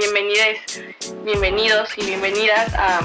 [0.00, 0.80] bienvenidos,
[1.26, 3.00] bienvenidos y bienvenidas a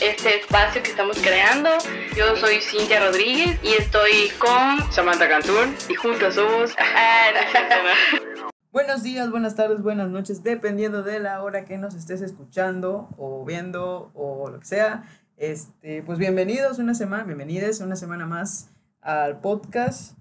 [0.00, 1.70] este espacio que estamos creando.
[2.16, 6.74] Yo soy Cintia Rodríguez y estoy con Samantha Cantún y juntos somos...
[8.72, 13.44] Buenos días, buenas tardes, buenas noches, dependiendo de la hora que nos estés escuchando o
[13.44, 15.04] viendo o lo que sea.
[15.36, 18.70] Este, pues bienvenidos una semana, bienvenidos una semana más
[19.02, 20.16] al podcast.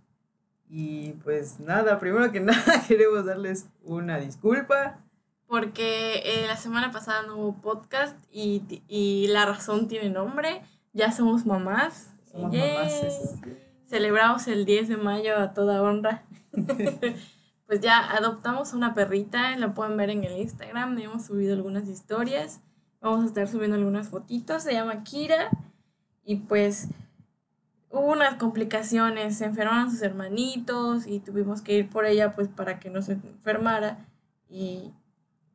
[0.70, 5.00] Y pues nada, primero que nada queremos darles una disculpa.
[5.50, 10.62] Porque eh, la semana pasada no hubo podcast y, y, la razón tiene nombre.
[10.94, 12.14] Ya somos mamás.
[12.32, 13.36] Somos mamás.
[13.88, 16.24] Celebramos el 10 de mayo a toda honra.
[17.70, 22.62] pues ya adoptamos una perrita, la pueden ver en el Instagram, hemos subido algunas historias,
[23.00, 25.52] vamos a estar subiendo algunas fotitos, se llama Kira
[26.26, 26.88] y pues
[27.92, 32.80] hubo unas complicaciones, se enfermaron sus hermanitos y tuvimos que ir por ella pues para
[32.80, 34.04] que no se enfermara
[34.50, 34.92] y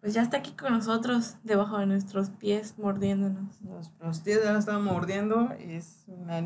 [0.04, 3.62] pues ya está aquí con nosotros debajo de nuestros pies mordiéndonos.
[3.62, 6.40] Nuestros pies ya nos estaban mordiendo es una,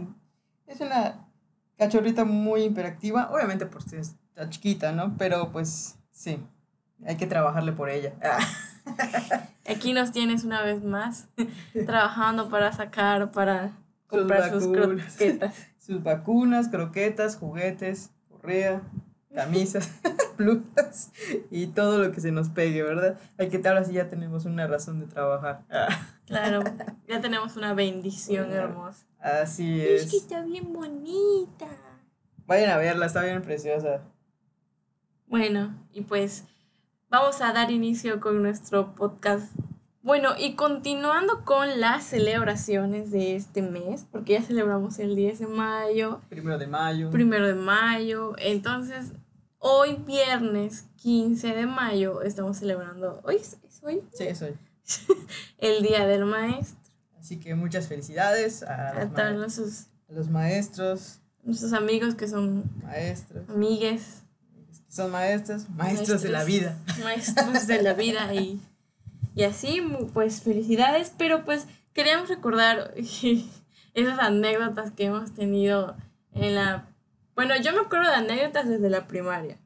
[0.69, 1.27] es una
[1.77, 5.17] cachorrita muy hiperactiva, obviamente porque está chiquita, ¿no?
[5.19, 6.39] Pero pues sí,
[7.05, 8.13] hay que trabajarle por ella.
[9.69, 11.27] Aquí nos tienes una vez más
[11.85, 13.73] trabajando para sacar, para
[14.07, 15.67] comprar sus, croquetas.
[15.81, 18.83] sus vacunas, croquetas, juguetes, correa,
[19.35, 19.91] camisas,
[20.39, 21.13] plumas
[21.51, 23.19] y todo lo que se nos pegue, ¿verdad?
[23.37, 25.65] Hay que ahora sí ya tenemos una razón de trabajar.
[26.27, 26.63] Claro,
[27.07, 29.05] ya tenemos una bendición hermosa.
[29.19, 30.05] Así es.
[30.05, 31.67] Es que está bien bonita.
[32.47, 34.01] Vayan a verla, está bien preciosa.
[35.27, 36.45] Bueno, y pues
[37.11, 39.53] vamos a dar inicio con nuestro podcast.
[40.01, 45.47] Bueno, y continuando con las celebraciones de este mes, porque ya celebramos el 10 de
[45.49, 46.21] mayo.
[46.31, 47.11] Primero de mayo.
[47.11, 48.35] Primero de mayo.
[48.39, 49.13] Entonces,
[49.59, 53.21] hoy viernes 15 de mayo estamos celebrando.
[53.25, 54.03] ¿Hoy es, hoy?
[54.13, 54.55] Sí, es hoy.
[55.59, 56.79] el Día del Maestro.
[57.19, 61.21] Así que muchas felicidades a, a los, a los maestros.
[61.43, 63.49] Nuestros amigos que son maestros.
[63.49, 64.23] Amigues
[64.89, 66.77] son maestros, maestros, de la vida.
[67.05, 68.61] Maestros de la vida y,
[69.35, 69.83] y así,
[70.15, 72.95] pues felicidades, pero pues queríamos recordar
[73.95, 75.97] esas anécdotas que hemos tenido
[76.33, 76.89] en la...
[77.39, 79.61] Bueno, yo me acuerdo de anécdotas desde la primaria.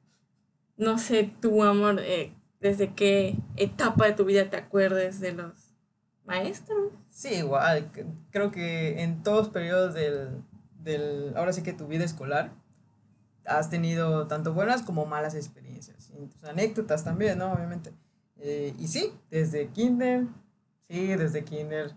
[0.77, 5.75] No sé, tu amor, eh, desde qué etapa de tu vida te acuerdes de los
[6.27, 6.93] maestros.
[7.09, 7.91] Sí, igual.
[8.31, 10.45] Creo que en todos los periodos del,
[10.81, 12.53] del, ahora sí que tu vida escolar,
[13.47, 16.13] has tenido tanto buenas como malas experiencias.
[16.15, 17.55] Y tus anécdotas también, ¿no?
[17.55, 17.95] Obviamente.
[18.37, 20.27] Eh, y sí, desde kinder,
[20.89, 21.97] sí, desde kinder.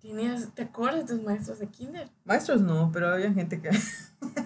[0.00, 2.08] ¿Tenías, ¿Te acuerdas de tus maestros de kinder?
[2.24, 3.68] Maestros no, pero había gente que...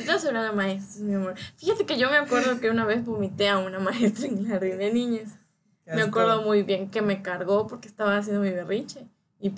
[0.00, 1.34] Estás hablando de maestros, mi amor.
[1.56, 4.78] Fíjate que yo me acuerdo que una vez vomité a una maestra en el jardín
[4.78, 5.36] de niñas.
[5.86, 9.06] Me acuerdo muy bien que me cargó porque estaba haciendo mi berrinche
[9.40, 9.50] y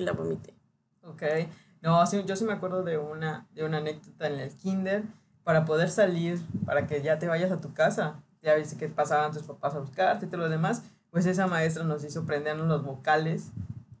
[0.00, 0.54] la vomité.
[1.02, 1.22] Ok.
[1.82, 5.02] No, sí, yo sí me acuerdo de una, de una anécdota en el kinder
[5.44, 8.22] para poder salir, para que ya te vayas a tu casa.
[8.42, 10.82] Ya viste que pasaban tus papás a buscarte y todo lo demás.
[11.10, 13.50] Pues esa maestra nos hizo aprendernos los vocales,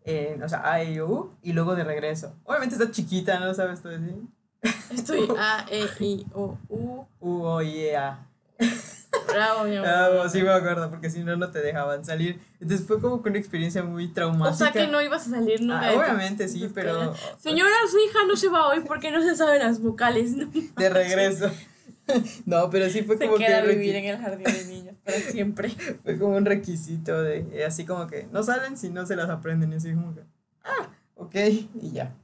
[0.04, 2.34] en, o sea, A, E, U, y luego de regreso.
[2.44, 4.16] Obviamente está chiquita, ¿no sabes tú decir?
[4.92, 7.06] Estoy A, E, I, O, U.
[7.20, 8.26] U, O, I, E, A.
[9.28, 9.88] Bravo, mi amor.
[9.88, 12.40] Bravo, sí me acuerdo, porque si no, no te dejaban salir.
[12.60, 14.50] Entonces fue como que una experiencia muy traumática.
[14.50, 15.88] O sea que no ibas a salir nunca.
[15.88, 17.14] Ah, obviamente sí, pero...
[17.38, 20.34] Señora, su hija no se va hoy porque no se saben las vocales.
[20.76, 21.50] De regreso.
[22.44, 23.68] No, pero sí fue se como queda que...
[23.70, 25.70] vivir en el jardín de niños para siempre.
[26.04, 27.48] Fue como un requisito de...
[27.50, 29.72] eh, Así como que no salen si no se las aprenden.
[29.72, 30.20] Y así como que...
[30.62, 32.14] Ah, ok, y ya.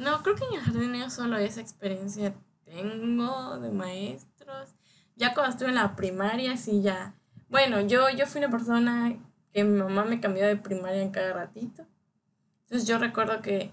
[0.00, 2.32] No, creo que en el jardín niños solo esa experiencia
[2.64, 4.70] tengo de maestros.
[5.14, 7.12] Ya cuando estuve en la primaria, sí, ya.
[7.50, 9.14] Bueno, yo, yo fui una persona
[9.52, 11.84] que mi mamá me cambió de primaria en cada ratito.
[12.62, 13.72] Entonces yo recuerdo que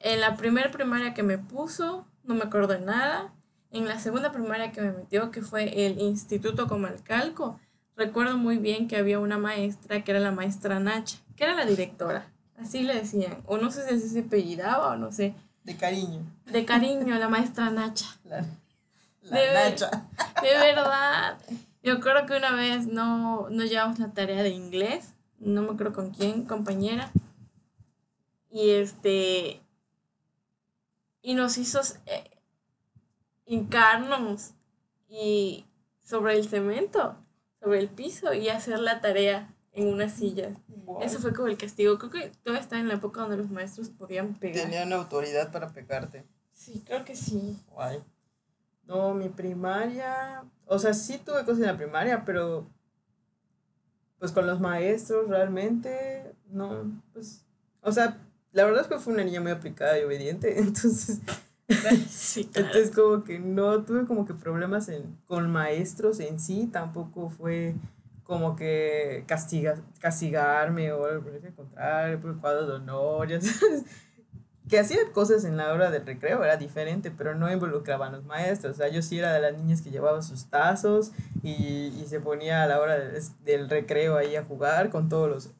[0.00, 3.34] en la primera primaria que me puso, no me acuerdo de nada.
[3.70, 7.60] En la segunda primaria que me metió, que fue el Instituto Comalcalco,
[7.96, 11.66] recuerdo muy bien que había una maestra que era la maestra Nacha, que era la
[11.66, 12.32] directora.
[12.60, 13.42] Así le decían.
[13.46, 15.34] O no sé si así se apellidaba o no sé.
[15.64, 16.20] De cariño.
[16.46, 18.06] De cariño, la maestra Nacha.
[18.24, 18.44] La,
[19.22, 19.90] la De ver- Nacha.
[20.42, 21.38] De verdad.
[21.82, 25.12] Yo creo que una vez no, no llevamos la tarea de inglés.
[25.38, 27.12] No me acuerdo con quién, compañera.
[28.50, 29.60] Y este.
[31.22, 32.30] Y nos hizo eh,
[33.46, 34.52] hincarnos
[35.08, 35.66] y
[36.02, 37.16] sobre el cemento,
[37.60, 40.56] sobre el piso y hacer la tarea en unas sillas.
[40.68, 41.02] Wow.
[41.02, 41.98] Eso fue como el castigo.
[41.98, 44.64] Creo que todavía está en la época donde los maestros podían pegar.
[44.64, 46.24] Tenían autoridad para pegarte.
[46.52, 47.56] Sí, creo que sí.
[47.70, 48.02] Guay.
[48.86, 50.42] No, mi primaria.
[50.66, 52.66] O sea, sí tuve cosas en la primaria, pero.
[54.18, 57.44] pues con los maestros realmente, no, pues,
[57.82, 58.18] o sea,
[58.52, 61.20] la verdad es que fue una niña muy aplicada y obediente, entonces...
[62.08, 67.28] Sí, Entonces como que no tuve como que problemas en, con maestros en sí, tampoco
[67.28, 67.74] fue
[68.28, 71.24] como que castiga, castigarme o algo
[72.20, 73.84] por el cuadro de honor, ya sabes.
[74.68, 78.26] Que hacía cosas en la hora del recreo, era diferente, pero no involucraban a los
[78.26, 78.74] maestros.
[78.74, 82.20] O sea, yo sí era de las niñas que llevaba sus tazos y, y se
[82.20, 85.50] ponía a la hora del, del recreo ahí a jugar con todos los,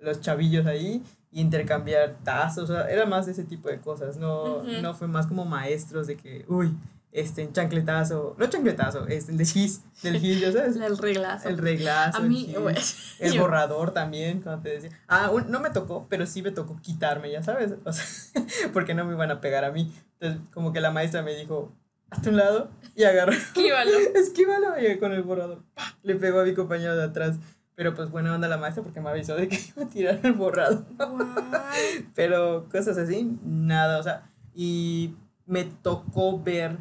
[0.00, 4.94] los chavillos ahí intercambiar tazos, o sea, era más ese tipo de cosas, no, no
[4.94, 6.74] fue más como maestros de que, uy,
[7.12, 11.48] este, en chancletazo, no chancletazo, este, el de gis, del gis, ya sabes, El reglazo.
[11.48, 15.60] el reglazo, a el mí, gis, el borrador también, como te decía, ah, un- no
[15.60, 18.04] me tocó, pero sí me tocó quitarme, ya sabes, o sea,
[18.72, 21.72] porque no me iban a pegar a mí, entonces como que la maestra me dijo,
[22.10, 23.90] hazte un lado, y agarró, Esquívalo.
[24.14, 25.96] esquívalo, y con el borrador, ¡pah!
[26.02, 27.36] le pegó a mi compañero de atrás,
[27.74, 30.32] pero pues buena onda la maestra porque me avisó de que iba a tirar el
[30.34, 30.84] borrador.
[30.98, 32.08] Guay.
[32.14, 35.14] Pero cosas así, nada, o sea, y
[35.46, 36.76] me tocó ver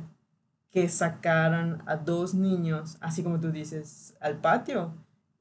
[0.71, 4.93] que sacaran a dos niños, así como tú dices, al patio,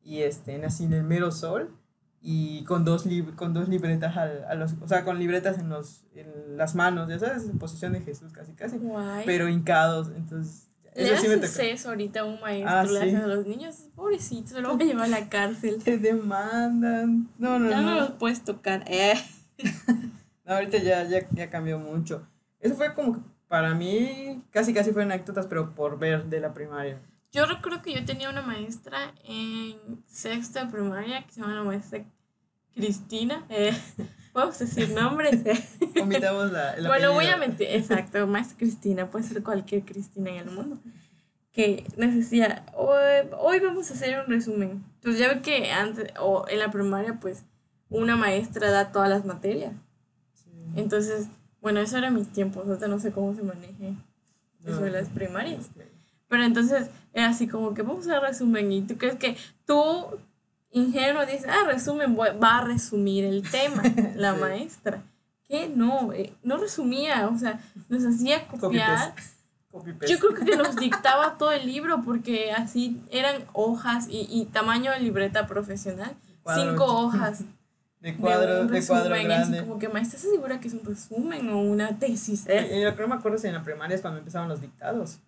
[0.03, 1.75] y estén así en el mero sol,
[2.21, 5.69] y con dos, lib- con dos libretas, al, a los, o sea, con libretas en,
[5.69, 9.25] los, en las manos, ya sabes, en posición de Jesús casi, casi, Guay.
[9.27, 11.63] pero hincados, entonces, le eso sí me haces tocó.
[11.67, 13.15] eso ahorita a un maestro, Ah, le sí.
[13.17, 15.77] a los niños, pobrecito, se lo van a llevar a la cárcel.
[15.85, 18.01] Te demandan, no, no, Ya no no.
[18.01, 18.83] los puedes tocar.
[18.89, 19.15] Eh.
[20.45, 22.27] No, ahorita ya, ya, ya cambió mucho.
[22.59, 27.01] Eso fue como para mí, casi casi fueron anécdotas, pero por ver de la primaria.
[27.33, 31.63] Yo recuerdo que yo tenía una maestra en sexto de primaria que se llama la
[31.63, 32.05] maestra
[32.75, 33.45] Cristina.
[33.49, 33.77] Eh,
[34.33, 35.43] ¿Podemos decir nombres?
[36.01, 37.69] Omitamos la, el bueno, voy a mentir.
[37.71, 39.11] Exacto, maestra Cristina.
[39.11, 40.79] Puede ser cualquier Cristina en el mundo.
[41.53, 44.85] Que nos decía, hoy, hoy vamos a hacer un resumen.
[44.95, 47.45] Entonces ya ve que antes, o en la primaria, pues,
[47.91, 49.73] una maestra da todas las materias.
[50.35, 50.51] Sí.
[50.77, 51.29] Entonces,
[51.69, 52.67] bueno, eso era mis tiempos.
[52.67, 53.95] Ahorita no sé cómo se maneje
[54.65, 55.67] eso de las primarias.
[56.29, 59.37] Pero entonces era así como que vamos a resumen y tú crees que
[59.67, 60.07] tú,
[60.71, 63.83] ingenuo, dices, ah, resumen, voy- va a resumir el tema,
[64.17, 64.41] la Sí.
[64.41, 65.03] maestra.
[65.47, 69.15] Que no, eh, no resumía, o sea, nos hacía copiar.
[69.71, 70.07] Copy paste.
[70.13, 74.91] Yo creo que nos dictaba todo el libro porque así eran hojas y, y tamaño
[74.93, 76.15] de libreta profesional.
[76.43, 76.71] Cuadro.
[76.71, 77.43] Cinco hojas
[78.01, 79.61] de de cuadro, un de cuadro así grande.
[79.61, 82.47] como que maestra, ¿estás segura que es un resumen o una tesis?
[82.49, 84.61] Y, y lo que no me acuerdo es en la primaria es cuando empezaban los
[84.61, 85.19] dictados.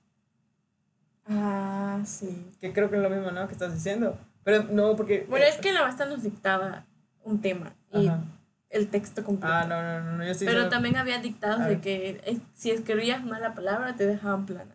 [1.26, 2.50] Ah, sí.
[2.60, 3.46] Que creo que es lo mismo, ¿no?
[3.46, 4.18] Que estás diciendo.
[4.44, 5.26] Pero no, porque.
[5.28, 6.84] Bueno, es que la maestra nos dictaba
[7.22, 8.22] un tema y Ajá.
[8.70, 9.52] el texto completo.
[9.54, 12.70] Ah, no, no, no, no, yo sí Pero también había dictados de que eh, si
[12.70, 14.74] escribías mal la palabra te dejaban plana.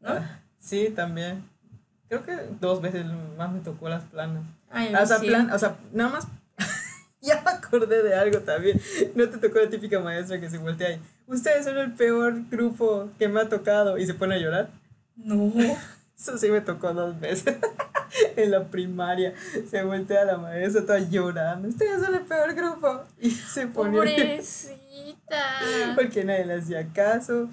[0.00, 0.10] ¿No?
[0.10, 1.42] Ah, Sí, también.
[2.08, 3.04] Creo que dos veces
[3.36, 4.44] más me tocó las planas.
[4.70, 5.26] Ay, o sea, sí.
[5.26, 6.28] plan, o sea, nada más.
[7.26, 8.80] ya me acordé de algo también.
[9.14, 11.00] No te tocó la típica maestra que se voltea ahí.
[11.26, 13.96] Ustedes son el peor grupo que me ha tocado.
[13.96, 14.70] Y se pone a llorar.
[15.16, 15.52] No.
[16.18, 17.56] Eso sí me tocó dos veces.
[18.36, 19.34] en la primaria.
[19.70, 21.68] Se voltea la maestra toda llorando.
[21.68, 23.04] Ustedes son el peor grupo.
[23.20, 25.60] Y se pone Pobrecita.
[25.94, 27.48] porque nadie le hacía caso.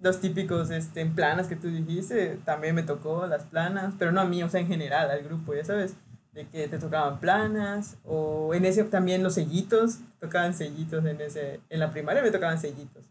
[0.00, 4.26] Los típicos este, planas que tú dijiste, también me tocó las planas, pero no a
[4.26, 5.94] mí, o sea, en general, al grupo, ya sabes,
[6.34, 11.60] de que te tocaban planas, o en ese también los sellitos, tocaban sellitos en ese,
[11.70, 13.04] en la primaria me tocaban sellitos.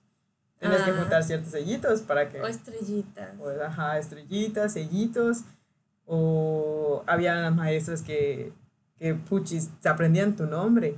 [0.60, 0.98] Tenías que Ah.
[1.00, 3.30] juntar ciertos sellitos para que, O estrellitas.
[3.40, 5.44] o, ajá, estrellitas, sellitos,
[6.06, 8.52] o había las maestras que,
[8.98, 10.98] que puchis, se aprendían tu nombre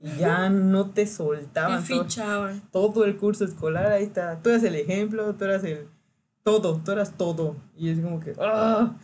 [0.00, 1.84] y ya no te Te soltaban.
[1.86, 2.62] todo fichaban.
[2.70, 4.40] todo el curso escolar, ahí está.
[4.42, 5.88] Tú eras el ejemplo, tú eras el
[6.42, 7.56] todo, tú eras todo.
[7.76, 8.94] Y es como que, ¡ah!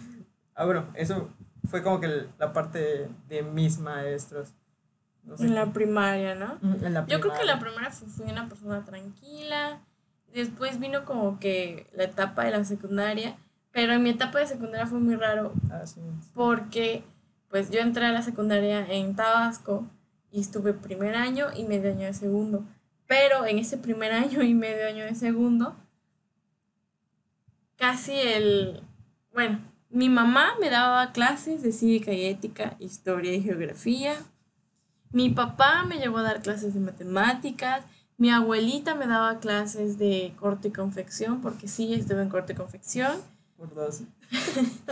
[0.55, 1.29] Ah, bueno, eso
[1.69, 4.53] fue como que la parte de, mis maestros.
[5.25, 6.59] No sé En la qué- primaria, ¿no?
[6.61, 7.61] Mm, en la Yo creo que la primaria.
[7.61, 9.81] primera fu- fui una persona tranquila.
[10.33, 13.37] Después vino como que la etapa de la secundaria.
[13.73, 16.01] Pero en mi etapa de secundaria fue muy raro Ah, sí.
[16.35, 17.03] porque
[17.49, 19.87] pues yo entré a la secundaria en Tabasco
[20.31, 22.65] y estuve primer año y medio año de segundo.
[23.07, 25.75] Pero en ese primer año y medio año de segundo,
[27.77, 28.83] casi el,
[29.33, 29.59] bueno,
[29.95, 34.17] mi mamá me daba clases de cívica y ética, historia y geografía.
[35.13, 37.85] Mi papá me llevó a dar clases de matemáticas.
[38.17, 42.57] Mi abuelita me daba clases de corte y confección, porque sí, estuve en corte y
[42.57, 43.19] confección.
[43.57, 44.01] Por dos.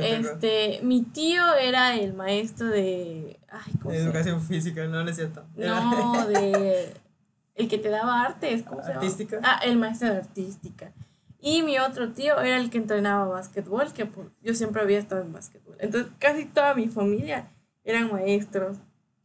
[0.00, 3.40] Este, mi tío era el maestro de.
[3.50, 5.42] Ay, ¿cómo De educación física, no, no es cierto.
[5.56, 6.94] No, de.
[7.54, 9.00] El que te daba artes, ¿cómo se llama?
[9.00, 9.40] ¿Artística?
[9.42, 10.92] Ah, el maestro de artística.
[11.40, 15.22] Y mi otro tío era el que entrenaba básquetbol, que pues, yo siempre había estado
[15.22, 15.76] en básquetbol.
[15.78, 17.48] Entonces casi toda mi familia
[17.84, 18.76] eran maestros,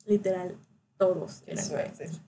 [0.06, 0.56] literal,
[0.98, 2.22] todos eran maestros.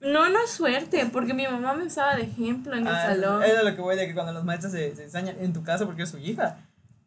[0.00, 3.42] No, no es suerte, porque mi mamá me usaba de ejemplo en el ah, salón.
[3.42, 5.86] Es lo que voy de que cuando los maestros se, se ensañan en tu casa
[5.86, 6.58] porque es su hija.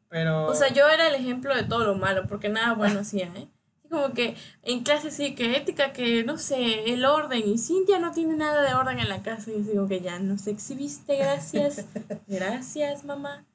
[0.09, 0.47] Pero...
[0.47, 3.47] O sea, yo era el ejemplo de todo lo malo, porque nada bueno hacía, ¿eh?
[3.95, 8.11] Como que en clase sí, que ética, que no sé, el orden, y Cintia no
[8.11, 11.85] tiene nada de orden en la casa, y yo digo que ya nos exhibiste, gracias,
[12.27, 13.45] gracias mamá.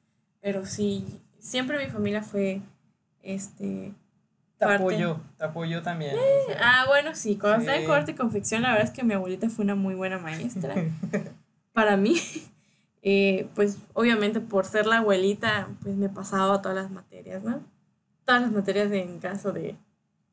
[0.41, 1.05] Pero sí,
[1.37, 2.61] siempre mi familia fue,
[3.21, 3.93] este,
[4.57, 6.15] te apoyo, te apoyo también.
[6.15, 9.13] Eh, ah, bueno, sí, cuando estaba en corte y confección, la verdad es que mi
[9.13, 10.73] abuelita fue una muy buena maestra.
[11.71, 12.15] Para mí,
[13.03, 17.61] eh, pues obviamente por ser la abuelita, pues me pasaba todas las materias, ¿no?
[18.25, 19.75] Todas las materias en caso de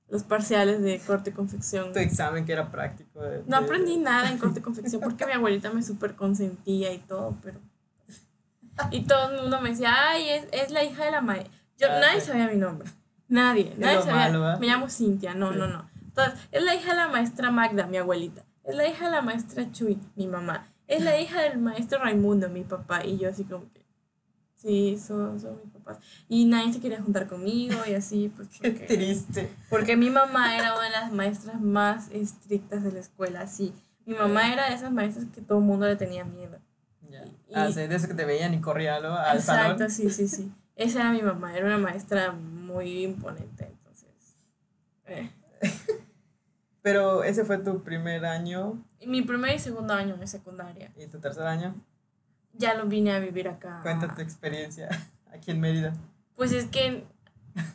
[0.08, 1.92] los parciales de corte y confección.
[1.92, 3.20] Tu examen que era práctico.
[3.46, 7.36] no aprendí nada en corte y confección porque mi abuelita me súper consentía y todo,
[7.42, 7.58] pero...
[8.90, 11.52] Y todo el mundo me decía, ay, es, es la hija de la maestra.
[11.78, 12.88] Yo, ah, nadie sabía mi nombre.
[13.28, 14.56] Nadie, nadie sabía.
[14.56, 15.88] me llamo Cintia, no, no, no.
[16.00, 18.44] Entonces, es la hija de la maestra Magda, mi abuelita.
[18.64, 20.66] Es la hija de la maestra Chuy, mi mamá.
[20.86, 23.04] Es la hija del maestro Raimundo, mi papá.
[23.04, 23.77] Y yo así como que,
[24.58, 25.98] sí, son, son mis papás.
[26.28, 28.48] Y nadie se quería juntar conmigo y así, pues.
[28.60, 29.48] Qué triste.
[29.70, 33.72] Porque mi mamá era una de las maestras más estrictas de la escuela, sí.
[34.04, 36.58] Mi mamá era de esas maestras que todo el mundo le tenía miedo.
[37.10, 37.24] Ya.
[37.54, 39.72] ah, sí, de eso que te veían y corría al salón.
[39.72, 40.52] Exacto, sí, sí, sí.
[40.76, 44.36] Esa era mi mamá, era una maestra muy imponente, entonces.
[45.06, 45.30] Eh.
[46.82, 48.82] Pero ese fue tu primer año.
[49.06, 50.92] Mi primer y segundo año de secundaria.
[50.96, 51.74] ¿Y tu tercer año?
[52.58, 53.80] Ya lo vine a vivir acá.
[53.82, 54.88] Cuenta tu experiencia
[55.32, 55.94] aquí en Mérida.
[56.36, 57.04] Pues es que.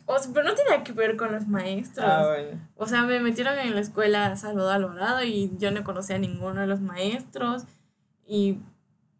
[0.06, 2.06] O sea, pero no tenía que ver con los maestros.
[2.08, 2.60] Ah, bueno.
[2.76, 6.60] O sea, me metieron en la escuela Salvador Alvarado y yo no conocía a ninguno
[6.60, 7.64] de los maestros.
[8.26, 8.60] Y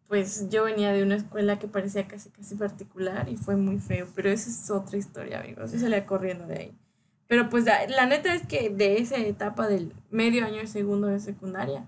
[0.07, 4.07] pues yo venía de una escuela que parecía casi casi particular y fue muy feo,
[4.15, 6.77] pero esa es otra historia, amigos, yo salía corriendo de ahí.
[7.27, 11.19] Pero pues la, neta es que de esa etapa del medio año y segundo de
[11.19, 11.87] secundaria,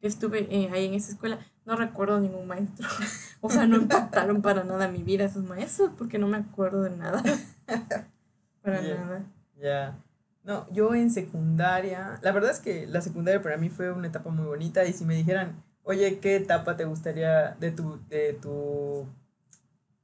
[0.00, 2.88] que estuve eh, ahí en esa escuela, no recuerdo ningún maestro.
[3.40, 6.90] o sea, no impactaron para nada mi vida esos maestros porque no me acuerdo de
[6.90, 7.22] nada.
[8.62, 9.26] para nada.
[9.60, 9.98] Ya.
[10.44, 14.30] No, yo en secundaria, la verdad es que la secundaria para mí fue una etapa
[14.30, 19.06] muy bonita y si me dijeran, Oye, ¿qué etapa te gustaría de tu, de tu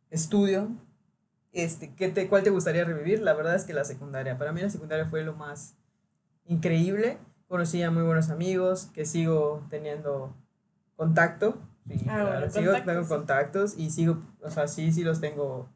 [0.08, 0.70] estudio?
[1.52, 3.20] Este, ¿qué te, ¿Cuál te gustaría revivir?
[3.20, 4.38] La verdad es que la secundaria.
[4.38, 5.76] Para mí la secundaria fue lo más
[6.46, 7.18] increíble.
[7.48, 10.34] Conocí a muy buenos amigos que sigo teniendo
[10.96, 11.58] contacto.
[11.88, 15.68] Sí, ah, sigo tengo contactos y sigo, o sea, sí, sí los tengo,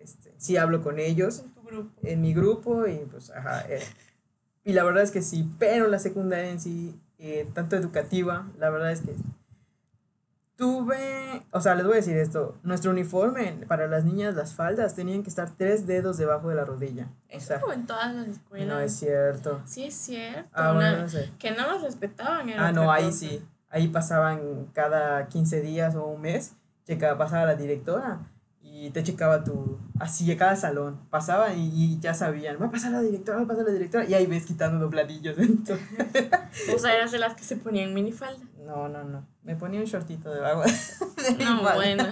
[0.00, 1.40] este, sí hablo con ellos.
[1.40, 2.00] En tu grupo.
[2.02, 3.64] En mi grupo y pues, ajá.
[3.68, 3.82] Eh,
[4.64, 8.70] y la verdad es que sí, pero la secundaria en sí, eh, tanto educativa, la
[8.70, 9.14] verdad es que
[10.60, 14.94] Tuve, o sea, les voy a decir esto, nuestro uniforme para las niñas, las faldas,
[14.94, 17.08] tenían que estar tres dedos debajo de la rodilla.
[17.30, 18.68] Eso como en todas las escuelas.
[18.68, 19.62] No es cierto.
[19.64, 20.50] Sí es cierto.
[20.52, 21.30] Ah, bueno, no sé.
[21.38, 22.50] Que no los respetaban.
[22.50, 23.42] ah, no, ahí sí.
[23.70, 28.20] Ahí pasaban cada 15 días o un mes, checa, pasaba la directora
[28.62, 32.70] y te checaba tu, así a cada salón, pasaba y, y, ya sabían, va a
[32.70, 35.36] pasar la directora, va a pasar la directora, y ahí ves quitando los planillos.
[36.74, 38.44] o sea, eras de las que se ponían minifalda.
[38.64, 40.66] No, no, no, me ponía un shortito de agua.
[41.44, 42.04] no, bueno.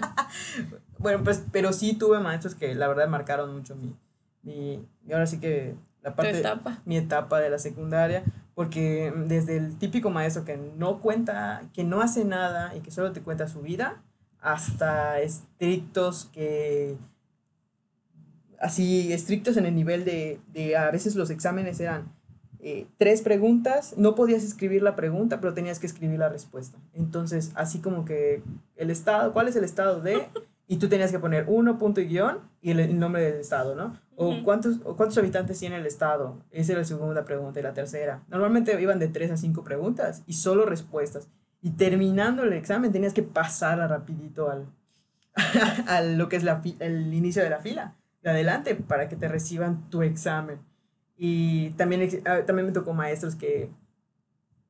[0.99, 3.95] bueno, pues, pero sí tuve maestros que la verdad marcaron mucho mi,
[4.43, 6.83] mi, y ahora sí que la parte, etapa?
[6.85, 8.25] mi etapa de la secundaria,
[8.59, 13.13] porque desde el típico maestro que no cuenta, que no hace nada y que solo
[13.13, 14.03] te cuenta su vida,
[14.41, 16.97] hasta estrictos que
[18.59, 22.13] así estrictos en el nivel de, de a veces los exámenes eran
[22.59, 26.79] eh, tres preguntas, no podías escribir la pregunta, pero tenías que escribir la respuesta.
[26.95, 28.43] Entonces, así como que
[28.75, 30.27] el estado, ¿cuál es el estado de?
[30.71, 33.99] Y tú tenías que poner uno, punto y guion, y el, nombre del estado, ¿no?
[34.17, 36.45] O, cuántos, o cuántos habitantes tiene el estado.
[36.51, 37.59] Esa era la segunda pregunta.
[37.59, 38.23] Y la tercera.
[38.29, 41.29] Normalmente iban de tres a cinco preguntas y solo respuestas.
[41.63, 44.67] Y terminando el examen tenías que pasar rapidito al,
[45.87, 49.27] a lo que es la el inicio de la fila, de adelante, para que te
[49.27, 50.59] reciban tu examen.
[51.17, 53.71] Y también, ah, también me tocó maestros que,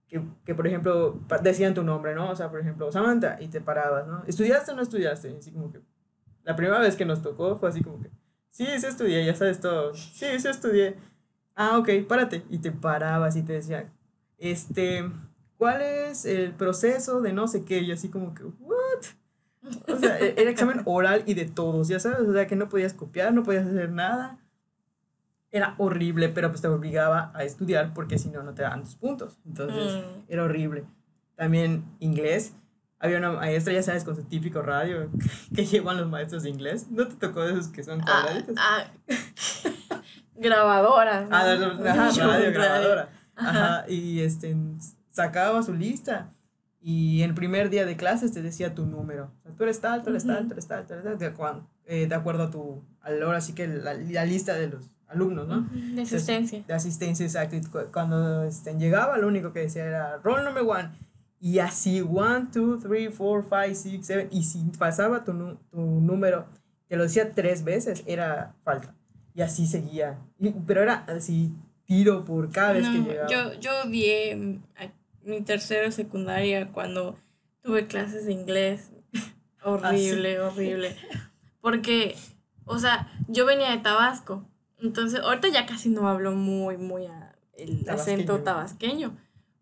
[0.09, 2.31] que, que, por ejemplo, decían tu nombre, ¿no?
[2.31, 4.25] O sea, por ejemplo, Samantha, y te parabas, ¿no?
[4.27, 5.37] ¿Estudiaste o no estudiaste?
[5.39, 5.81] así como que,
[6.45, 8.11] la primera vez que nos tocó fue así como que,
[8.51, 9.95] sí, sí estudié, ya sabes todo.
[9.95, 10.97] Sí, sí estudié.
[11.55, 12.43] Ah, ok, párate.
[12.49, 13.93] Y te parabas y te decía,
[14.39, 15.11] este,
[15.59, 17.81] ¿cuál es el proceso de no sé qué?
[17.81, 19.05] Y así como que, ¿what?
[19.89, 22.69] O sea, e-, era examen oral y de todos, ya sabes, o sea, que no
[22.69, 24.39] podías copiar, no podías hacer nada
[25.51, 28.97] era horrible, pero pues te obligaba a estudiar porque si no, no te daban tus
[28.97, 29.39] puntos.
[29.47, 30.25] Entonces, mm.
[30.29, 30.85] era horrible.
[31.37, 32.55] También inglés.
[32.99, 35.09] había una maestra, ya sabes, con su típico radio
[35.55, 36.91] que llevan los maestros de inglés.
[36.91, 38.57] ¿No te tocó de esos que son Ah, cuadraditos?
[38.59, 38.85] ah,
[40.37, 41.29] grabadoras.
[41.29, 41.37] ¿no?
[41.37, 43.09] Ah, no, no, ajá, radio grabadora.
[43.37, 43.51] Ajá.
[43.79, 44.57] Ajá, y este,
[45.11, 46.33] sacaba su lista.
[46.81, 49.33] Y el primer día de clases te decía tu número.
[49.41, 51.33] O sea, tú eres tal, tú eres tal, tú eres tal, tú eres tal, de,
[51.87, 54.91] eh, de acuerdo a tu, a la hora, así que la, la lista de los
[55.09, 55.69] alumnos, ¿no?
[55.95, 56.63] De asistencia.
[56.67, 57.57] De asistencia, exacto.
[57.93, 60.91] Cuando este, llegaba, lo único que decía era roll number one.
[61.41, 64.29] Y así, one, two, three, four, five, six, seven.
[64.31, 65.33] Y si pasaba tu,
[65.71, 66.47] tu número,
[66.89, 68.95] te lo decía tres veces, era falta.
[69.35, 70.19] Y así seguía.
[70.39, 73.29] Y- pero era así, tiro por cada vez que No, llegaba.
[73.29, 74.59] yo, yo odié
[75.23, 77.17] mi tercero secundaria cuando
[77.63, 78.91] tuve clases de inglés.
[79.63, 80.97] Horrible, horrible.
[81.61, 82.17] Porque,
[82.65, 84.45] o sea, yo venía de Tabasco.
[84.81, 89.17] Entonces, ahorita ya casi no hablo muy, muy a- el acento Tabasqueño.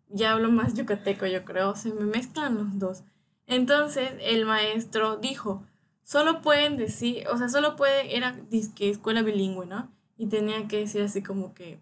[0.09, 1.75] Ya hablo más yucateco, yo creo.
[1.75, 3.03] Se me mezclan los dos.
[3.47, 5.63] Entonces, el maestro dijo,
[6.03, 9.91] solo pueden decir, o sea, solo puede, era disque escuela bilingüe, ¿no?
[10.17, 11.79] Y tenía que decir así como que,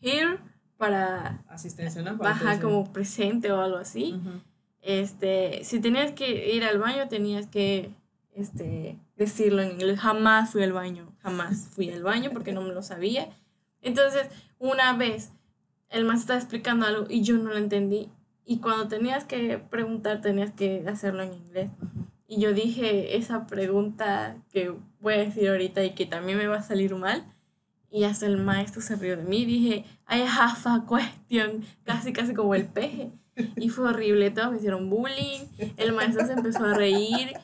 [0.00, 0.38] here,
[0.76, 2.18] para Asistencia, ¿no?
[2.18, 4.20] Para bajar entonces- como presente o algo así.
[4.82, 7.90] Este, si tenías que ir al baño, tenías que
[8.34, 10.00] este, decirlo en inglés.
[10.00, 13.28] Jamás fui al baño, jamás fui al baño porque no me lo sabía.
[13.80, 15.30] Entonces, una vez,
[15.90, 18.08] el maestro estaba explicando algo y yo no lo entendí.
[18.44, 21.70] Y cuando tenías que preguntar, tenías que hacerlo en inglés.
[22.26, 26.56] Y yo dije esa pregunta que voy a decir ahorita y que también me va
[26.56, 27.24] a salir mal.
[27.90, 29.44] Y hasta el maestro se rió de mí.
[29.44, 31.64] Dije, I have a question.
[31.84, 33.12] Casi, casi como el peje.
[33.56, 34.30] Y fue horrible.
[34.30, 35.46] Todos me hicieron bullying.
[35.76, 37.34] El maestro se empezó a reír.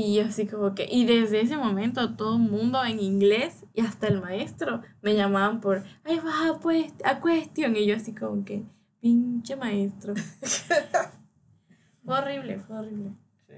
[0.00, 0.86] Y yo así como que...
[0.88, 5.60] Y desde ese momento todo el mundo en inglés y hasta el maestro me llamaban
[5.60, 7.74] por, I have a pues- a question.
[7.74, 8.62] Y yo así como que,
[9.00, 10.14] pinche maestro.
[12.04, 13.10] fue horrible, fue horrible.
[13.48, 13.54] Sí.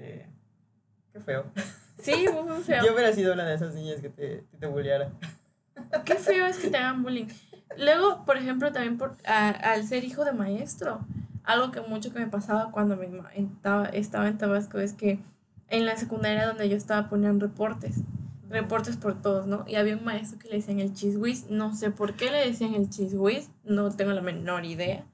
[1.13, 1.45] Qué feo.
[2.01, 2.83] Sí, fue muy feo.
[2.85, 5.11] Yo hubiera sido una de esas niñas que te, que te bulleara.
[6.05, 7.27] Qué feo es que te hagan bullying.
[7.77, 11.05] Luego, por ejemplo, también por, a- al ser hijo de maestro,
[11.43, 15.19] algo que mucho que me pasaba cuando ma- estaba, estaba en Tabasco es que
[15.71, 17.97] en la secundaria donde yo estaba ponían reportes,
[18.49, 19.65] reportes por todos, ¿no?
[19.67, 22.75] Y había un maestro que le decían el chiswis, no sé por qué le decían
[22.75, 25.05] el chiswis, no tengo la menor idea,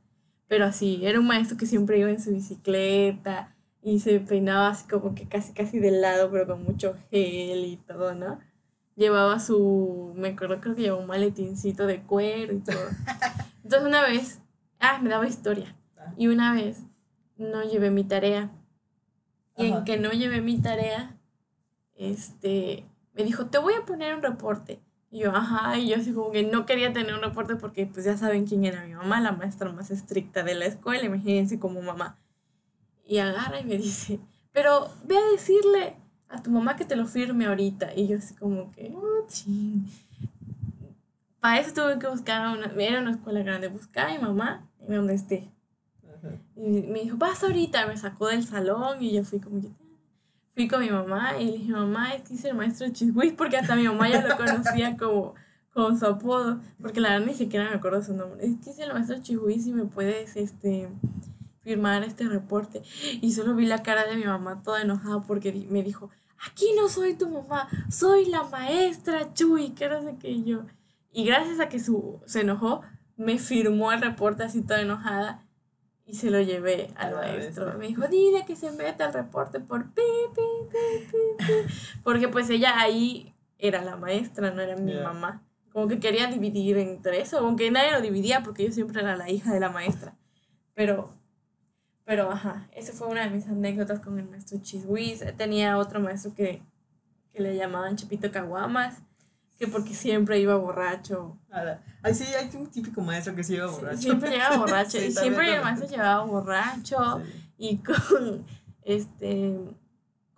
[0.50, 4.86] pero así, era un maestro que siempre iba en su bicicleta y se peinaba así
[4.88, 8.40] como que casi casi de lado, pero con mucho gel y todo, ¿no?
[8.98, 12.76] llevaba su, me acuerdo, creo que llevaba un maletincito de cuero y todo.
[13.64, 14.42] Entonces una vez,
[14.80, 15.76] ah, me daba historia.
[16.18, 16.84] Y una vez
[17.38, 18.50] no llevé mi tarea.
[19.58, 19.80] Y Ajá.
[19.80, 21.18] en que no llevé mi tarea,
[21.96, 24.80] este, me dijo, te voy a poner un reporte.
[25.10, 28.06] Y yo, ajá, y yo así como que no quería tener un reporte porque pues
[28.06, 31.82] ya saben quién era mi mamá, la maestra más estricta de la escuela, imagínense como
[31.82, 32.18] mamá.
[33.06, 34.20] Y agarra y me dice,
[34.52, 35.96] pero ve a decirle
[36.30, 37.94] a tu mamá que te lo firme ahorita.
[37.96, 39.88] Y yo así como que, oh, ching.
[41.40, 44.96] Para eso tuve que buscar una, era una escuela grande, buscar a mi mamá en
[44.96, 45.50] donde esté.
[46.56, 49.70] Y me dijo, vas ahorita, me sacó del salón y yo fui como que,
[50.56, 53.58] fui con mi mamá y le dije, mamá, es que hice el maestro Chiswis, porque
[53.58, 55.36] hasta mi mamá ya lo conocía como,
[55.74, 58.46] como su apodo, porque la verdad ni siquiera me acuerdo su nombre.
[58.46, 60.90] Es que hice el maestro Chiswis y me puedes, este,
[61.68, 62.82] firmar este reporte.
[63.22, 66.10] Y solo vi la cara de mi mamá toda enojada porque me dijo,
[66.50, 70.66] aquí no soy tu mamá, soy la maestra Chuy, que no sé qué yo.
[71.12, 72.84] Y gracias a que su, se enojó,
[73.18, 75.44] me firmó el reporte así toda enojada
[76.08, 77.78] y se lo llevé al maestro.
[77.78, 80.02] Me dijo, dile que se meta el reporte por pi,
[80.34, 80.42] pi,
[80.72, 81.74] pi, pi, pi".
[82.04, 85.44] Porque pues ella ahí era la maestra, no era mi mamá.
[85.72, 89.30] Como que quería dividir entre eso, aunque nadie lo dividía porque yo siempre era la
[89.30, 90.16] hija de la maestra.
[90.74, 91.14] Pero,
[92.06, 95.26] pero ajá, esa fue una de mis anécdotas con el maestro Chiswis.
[95.36, 96.62] Tenía otro maestro que,
[97.34, 99.02] que le llamaban Chepito Caguamas,
[99.58, 101.38] que porque siempre iba borracho.
[102.04, 103.98] Ay, sí, hay un típico maestro que se iba borracho.
[104.02, 104.92] Siempre llegaba borracho.
[105.00, 107.52] Sí, y siempre el maestro llegaba borracho Sí.
[107.58, 108.46] y con
[108.84, 109.58] este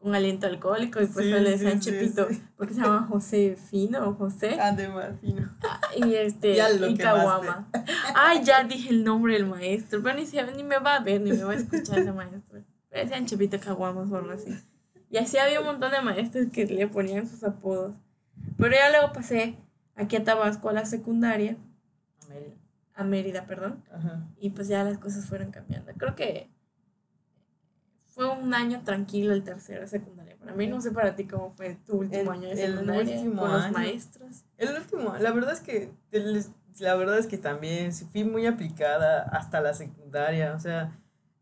[0.02, 4.88] con aliento alcohólico y pues le decían Chepito porque se llama José Fino José Ande
[4.88, 5.50] más fino.
[5.98, 6.96] y este Ya lo y.
[6.98, 7.68] Caguama.
[8.16, 11.20] Ay, ya dije el nombre del maestro, pero ni, se- ni me va a ver
[11.20, 12.60] ni me va a escuchar ese maestro.
[12.92, 14.56] Le decían Chepito Caguamas o algo así.
[15.12, 17.94] Y así había un montón de maestros que le ponían sus apodos.
[18.58, 19.56] Pero ya luego pasé
[19.96, 21.58] aquí a Tabasco a la secundaria,
[22.96, 23.84] a Mérida, perdón.
[23.92, 24.28] Ajá.
[24.40, 25.92] Y pues ya las cosas fueron cambiando.
[25.98, 26.50] Creo que
[28.08, 30.36] fue un año tranquilo el tercero de secundaria.
[30.38, 33.16] Para mí, no sé para ti cómo fue tu último El- año de el secundaria
[33.18, 33.74] último con los año.
[33.74, 34.44] maestros.
[34.58, 36.44] El último, la verdad es que el-
[36.80, 40.98] la verdad es que también fui muy aplicada hasta la secundaria, o sea,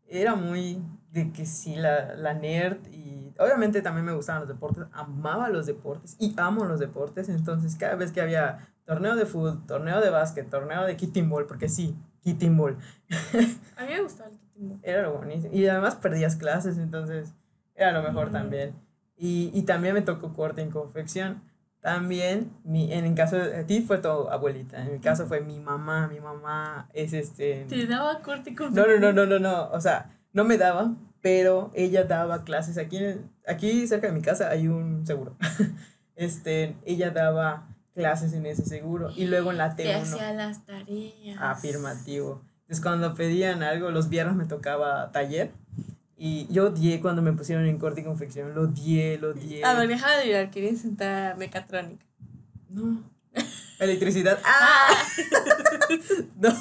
[0.06, 4.84] era muy de que sí, la, la nerd y obviamente también me gustaban los deportes,
[4.92, 9.64] amaba los deportes y amo los deportes, entonces cada vez que había torneo de fútbol,
[9.66, 12.76] torneo de básquet, torneo de kicking ball, porque sí, kicking ball.
[13.76, 14.78] A mí me gustaba el kicking ball.
[14.82, 15.48] Era lo bonito.
[15.52, 17.34] Y además perdías clases, entonces
[17.74, 18.74] era lo mejor también.
[19.16, 21.42] Y, y también me tocó corte en confección.
[21.80, 25.60] También, mi, en el caso de ti fue tu abuelita, en mi caso fue mi
[25.60, 27.66] mamá, mi mamá es este...
[27.68, 29.00] ¿Te daba corte y confección?
[29.00, 30.94] No, no, no, no, no, no, o sea, no me daba,
[31.28, 32.98] pero ella daba clases aquí,
[33.46, 35.36] aquí cerca de mi casa hay un seguro.
[36.16, 39.76] este, ella daba clases en ese seguro y luego en la T1.
[39.76, 41.36] Te hacía las tareas.
[41.38, 42.40] Afirmativo.
[42.62, 45.50] Entonces cuando pedían algo, los viernes me tocaba taller
[46.16, 48.54] y yo odié cuando me pusieron en corte y confección.
[48.54, 49.62] Lo odié, lo odié.
[49.66, 52.06] A ver, deja de mirar, quería sentar mecatrónica.
[52.70, 53.02] No.
[53.78, 54.38] Electricidad.
[54.46, 54.88] ¡Ah!
[56.40, 56.54] no.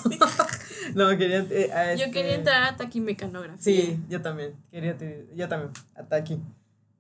[0.98, 1.46] No, quería.
[1.50, 3.58] Eh, yo este quería entrar a taquimecanografía.
[3.60, 4.54] Sí, yo también.
[4.72, 4.98] Quería,
[5.36, 6.40] yo también, a taqui.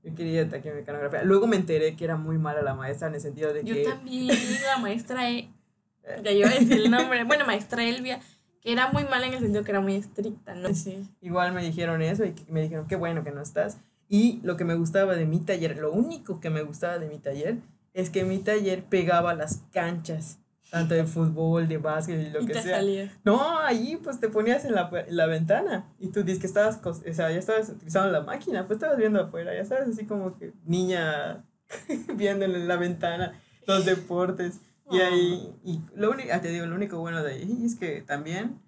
[0.03, 1.23] Yo quería taquimecanografía.
[1.23, 3.83] Luego me enteré que era muy mala la maestra en el sentido de que.
[3.83, 4.27] Yo también,
[4.65, 5.29] la maestra.
[5.29, 5.49] E,
[6.23, 7.23] ya iba a decir el nombre.
[7.23, 8.19] Bueno, maestra Elvia
[8.63, 10.73] era muy mala en el sentido que era muy estricta, ¿no?
[10.73, 11.07] Sí.
[11.21, 13.77] Igual me dijeron eso y me dijeron, qué bueno que no estás.
[14.09, 17.17] Y lo que me gustaba de mi taller, lo único que me gustaba de mi
[17.17, 17.57] taller,
[17.93, 20.37] es que mi taller pegaba las canchas,
[20.69, 22.81] tanto de fútbol, de básquet y lo que sea.
[23.23, 26.93] No, ahí pues te ponías en la, la, ventana y tú dices que estabas, o
[26.93, 30.53] sea, ya estabas utilizando la máquina, pues estabas viendo afuera, ya sabes, así como que
[30.65, 31.45] niña
[32.15, 34.59] viendo en la ventana los deportes.
[34.89, 38.01] Y ahí, y lo único, ah, te digo, lo único bueno de ahí es que
[38.01, 38.61] también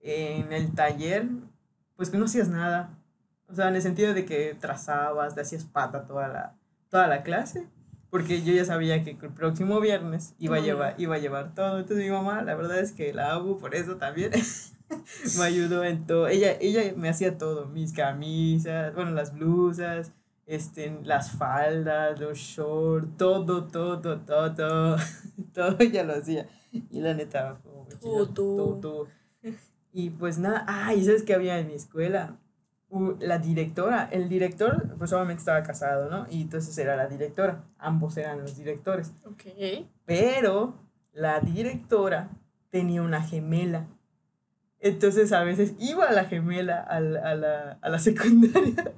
[0.00, 1.26] en el taller,
[1.96, 2.98] pues que no hacías nada.
[3.48, 6.54] O sea, en el sentido de que trazabas, te hacías pata toda la,
[6.88, 7.66] toda la clase.
[8.10, 11.78] Porque yo ya sabía que el próximo viernes iba a, llevar, iba a llevar todo.
[11.78, 14.32] Entonces mi mamá, la verdad es que la amo por eso también.
[15.38, 16.28] me ayudó en todo.
[16.28, 20.12] Ella, ella me hacía todo, mis camisas, bueno, las blusas,
[20.46, 24.20] este, las faldas, los shorts, todo, todo, todo,
[24.54, 24.96] todo,
[25.54, 26.48] todo ella lo hacía.
[26.72, 27.60] Y la neta,
[28.00, 29.08] todo, todo.
[29.92, 32.38] Y pues nada, ay, ¿sabes qué había en mi escuela?
[33.18, 36.26] La directora, el director, pues obviamente estaba casado, ¿no?
[36.30, 39.12] Y entonces era la directora, ambos eran los directores.
[39.24, 39.44] Ok.
[40.06, 40.74] Pero
[41.12, 42.30] la directora
[42.70, 43.86] tenía una gemela.
[44.80, 48.94] Entonces a veces iba la gemela a la, a la, a la secundaria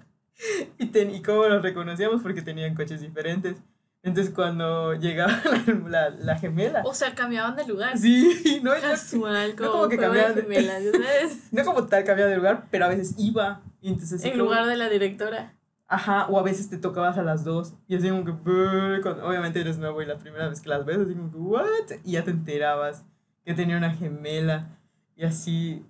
[0.79, 3.57] y, ten, y cómo los reconocíamos porque tenían coches diferentes.
[4.03, 5.39] Entonces cuando llegaba
[5.89, 6.83] la, la, gemela.
[6.85, 7.99] O sea, cambiaban de lugar.
[7.99, 10.83] Sí, no es casual, como, no como que cambiaban de gemelas,
[11.53, 13.61] No como tal cambiaba de lugar, pero a veces iba.
[13.81, 15.55] Y entonces, en lugar de la directora.
[15.87, 17.75] Ajá, o a veces te tocabas a las dos.
[17.89, 21.15] Y así como que, obviamente eres nuevo y la primera vez que las ves, así
[21.15, 21.65] como que, ¿what?
[22.05, 23.05] Y ya te enterabas
[23.45, 24.69] que tenía una gemela.
[25.17, 25.85] Y así.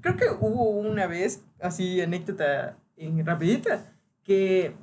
[0.00, 3.92] Creo que hubo una vez, así anécdota en rapidita,
[4.22, 4.74] que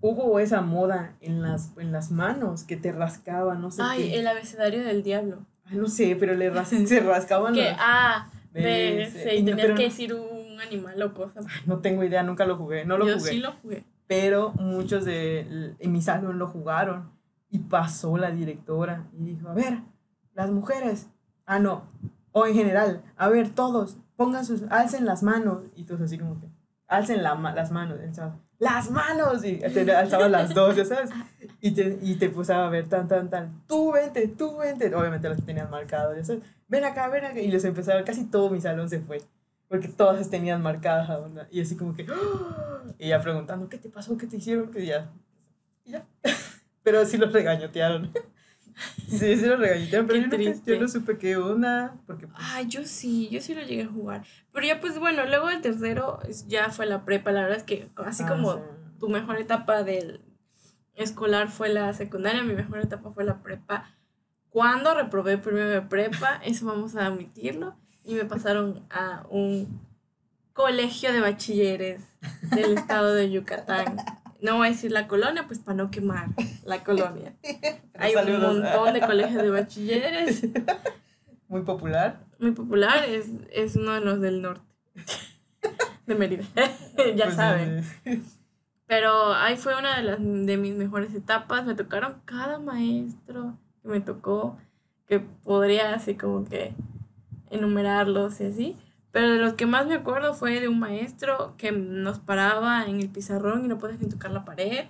[0.00, 3.82] hubo esa moda en las, en las manos que te rascaban, no sé.
[3.84, 5.46] Ay, el abecedario del diablo.
[5.64, 10.14] Ay, no sé, pero le se rascaban que A, B, C, y tenías que decir
[10.14, 11.46] un animal o cosas.
[11.66, 13.30] no tengo idea, nunca lo jugué, no lo Yo jugué.
[13.30, 13.84] sí lo jugué.
[14.06, 17.10] Pero muchos de en mi salón lo jugaron
[17.50, 19.80] y pasó la directora y dijo, a ver,
[20.34, 21.08] las mujeres,
[21.46, 21.84] ah, no,
[22.32, 26.40] o en general, a ver, todos, pongan sus, alcen las manos, y todos así como
[26.40, 26.48] que,
[26.86, 27.98] alcen la, las manos,
[28.58, 31.10] las manos, y te alzaban las dos, ya sabes,
[31.60, 35.28] y te, y te pusaba a ver tan, tan, tan, tú vente, tú vente, obviamente
[35.28, 38.60] las tenían marcado, ya sabes, ven acá, ven acá, y les empezaba, casi todo mi
[38.60, 39.22] salón se fue,
[39.68, 41.10] porque todas tenían marcadas
[41.50, 42.94] y así como que, ¡oh!
[42.98, 44.16] y ya preguntando, ¿qué te pasó?
[44.16, 44.70] ¿Qué te hicieron?
[44.70, 45.10] Que ya,
[45.84, 46.06] y ya,
[46.82, 48.12] pero sí los regañotearon.
[49.08, 51.96] Sí, sí lo regañaron, pero yo no, yo no, supe qué onda.
[52.06, 52.38] Porque, pues...
[52.40, 54.24] Ah, yo sí, yo sí lo llegué a jugar.
[54.52, 57.32] Pero ya, pues bueno, luego el tercero ya fue la prepa.
[57.32, 58.62] La verdad es que así ah, como
[59.00, 60.20] tu mejor etapa del
[60.94, 63.90] escolar fue la secundaria, mi mejor etapa fue la prepa.
[64.50, 67.76] Cuando reprobé primero de prepa, eso vamos a admitirlo,
[68.08, 69.80] y me pasaron a un
[70.52, 72.02] colegio de bachilleres
[72.50, 73.96] del estado de Yucatán
[74.40, 76.28] no voy a decir la colonia, pues para no quemar
[76.64, 77.34] la colonia.
[77.94, 80.46] Hay un montón de colegios de bachilleres.
[81.48, 82.20] Muy popular.
[82.38, 84.62] Muy popular, es, es uno de los del norte.
[86.06, 86.44] De Mérida.
[87.16, 87.84] ya pues, saben.
[88.86, 91.66] Pero ahí fue una de, las, de mis mejores etapas.
[91.66, 94.56] Me tocaron cada maestro que me tocó,
[95.06, 96.74] que podría así como que
[97.50, 98.76] enumerarlos y así.
[99.10, 103.00] Pero de los que más me acuerdo fue de un maestro que nos paraba en
[103.00, 104.86] el pizarrón y no podías ni tocar la pared.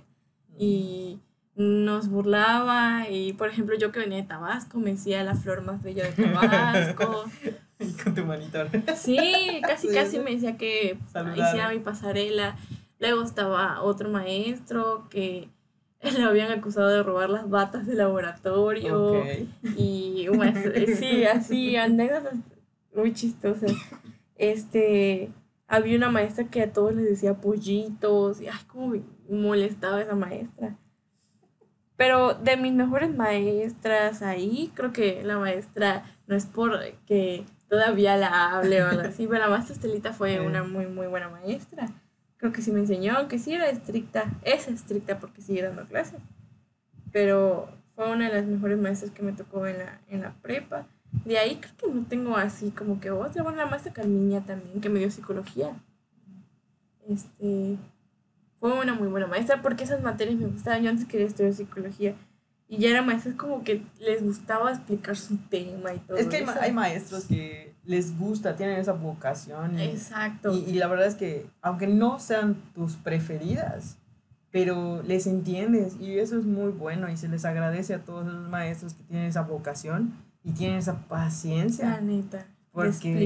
[0.59, 1.18] Y
[1.55, 3.09] nos burlaba.
[3.09, 6.25] Y por ejemplo, yo que venía de Tabasco me decía la flor más bella de
[6.25, 7.25] Tabasco.
[8.03, 8.68] Con tu monitor.
[8.97, 10.18] Sí, casi Sí, casi sí.
[10.18, 11.38] me decía que Saludar.
[11.38, 12.57] hiciera mi pasarela.
[12.99, 15.49] Luego estaba otro maestro que
[16.17, 19.21] le habían acusado de robar las batas de laboratorio.
[19.21, 19.27] Ok.
[19.77, 22.35] Y maestro- sí, así, anécdotas
[22.95, 23.73] muy chistosas.
[24.37, 25.31] Este,
[25.67, 28.41] había una maestra que a todos les decía pollitos.
[28.41, 30.77] Y ay, cómo me molestaba esa maestra.
[31.97, 38.57] Pero de mis mejores maestras ahí, creo que la maestra no es porque todavía la
[38.57, 41.89] hable o algo así, pero la maestra Estelita fue una muy, muy buena maestra.
[42.38, 46.20] Creo que sí me enseñó, aunque sí era estricta, es estricta porque sigue dando clases.
[47.12, 50.87] Pero fue una de las mejores maestras que me tocó en la, en la prepa.
[51.24, 53.42] De ahí creo que no tengo así como que otra.
[53.42, 55.72] Bueno, la maestra Carmiña también, que me dio psicología.
[57.09, 57.77] Este,
[58.61, 60.83] fue una muy buena maestra porque esas materias me gustaban.
[60.83, 62.14] Yo antes quería estudiar psicología.
[62.68, 66.37] Y ya era maestra como que les gustaba explicar su tema y todo Es que
[66.37, 69.79] hay, ma- hay maestros que les gusta, tienen esa vocación.
[69.79, 70.53] y- Exacto.
[70.53, 73.96] Y, y la verdad es que, aunque no sean tus preferidas,
[74.51, 78.48] pero les entiendes y eso es muy bueno y se les agradece a todos esos
[78.48, 80.12] maestros que tienen esa vocación
[80.44, 82.46] y tienen esa la paciencia neta.
[82.72, 83.24] porque- de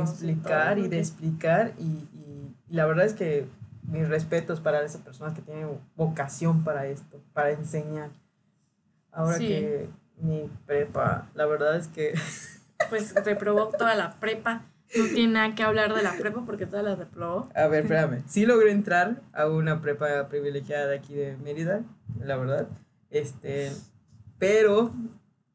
[0.00, 3.46] explicar y de explicar y, y- y la verdad es que
[3.82, 8.10] mis respetos para esas personas que tienen vocación para esto, para enseñar.
[9.12, 9.46] Ahora Sí.
[9.48, 9.88] que
[10.20, 12.12] mi prepa, la verdad es que
[12.88, 14.62] Pues reprobó toda la prepa.
[14.96, 17.48] No tiene nada que hablar de la prepa porque toda la reprobó.
[17.54, 18.24] A ver, espérame.
[18.26, 21.82] Sí logré entrar a una prepa privilegiada de aquí de Mérida,
[22.18, 22.66] la verdad.
[23.10, 23.70] Este,
[24.38, 24.90] pero,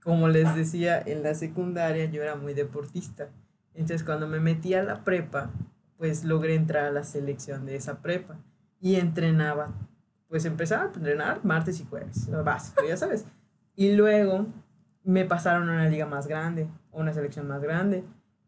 [0.04, 3.28] como les decía, en la secundaria yo era muy deportista.
[3.74, 5.50] Entonces, cuando me metí a la prepa,
[5.98, 8.38] pues logré entrar a la selección de esa prepa.
[8.80, 9.74] Y entrenaba,
[10.30, 13.26] pues empezaba a entrenar martes y jueves, lo básico, ya sabes.
[13.76, 14.46] Y luego
[15.04, 18.04] me pasaron a una liga más grande, una selección más grande.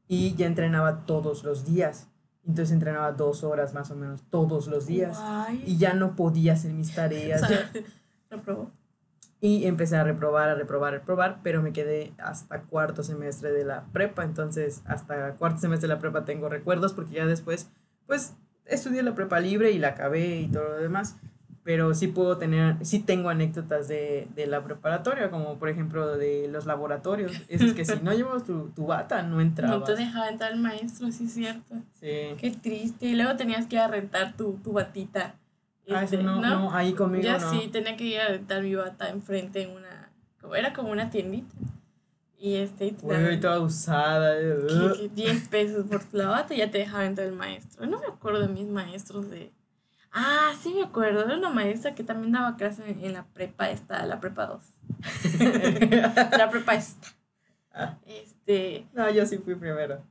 [0.07, 2.07] Y ya entrenaba todos los días.
[2.45, 5.19] Entonces entrenaba dos horas más o menos todos los días.
[5.19, 5.63] Guay.
[5.65, 7.41] Y ya no podía hacer mis tareas.
[7.43, 7.71] O sea,
[8.29, 8.71] reprobó.
[9.39, 13.63] Y empecé a reprobar, a reprobar, a reprobar, pero me quedé hasta cuarto semestre de
[13.63, 14.23] la prepa.
[14.23, 17.69] Entonces, hasta cuarto semestre de la prepa tengo recuerdos porque ya después,
[18.07, 21.17] pues, estudié la prepa libre y la acabé y todo lo demás.
[21.67, 26.47] Pero sí puedo tener, sí tengo anécdotas de, de la preparatoria, como por ejemplo de
[26.47, 27.33] los laboratorios.
[27.49, 29.83] Es que si no llevas tu, tu bata, no No entrabas.
[29.83, 31.75] te dejaba entrar el maestro, sí es cierto.
[31.99, 32.35] Sí.
[32.39, 33.07] Qué triste.
[33.07, 35.35] Y luego tenías que ir a rentar tu, tu batita.
[35.89, 37.51] Ah, Este, no, no, ahí conmigo Yo no.
[37.51, 40.09] sí tenía que ir a rentar mi bata enfrente en una.
[40.55, 41.53] Era como una tiendita.
[42.39, 42.95] Y este.
[43.01, 44.35] Uy, toda usada.
[44.39, 47.85] que- que 10 pesos por la bata y ya te dejaba entrar el maestro.
[47.87, 49.51] No me acuerdo de mis maestros de.
[50.11, 51.25] Ah, sí me acuerdo.
[51.25, 54.63] Era una maestra que también daba clase en, en la prepa esta, la prepa 2.
[56.37, 57.07] La prepa esta.
[57.73, 57.97] Ah.
[58.07, 58.85] Este.
[58.93, 60.01] no, yo sí fui primero.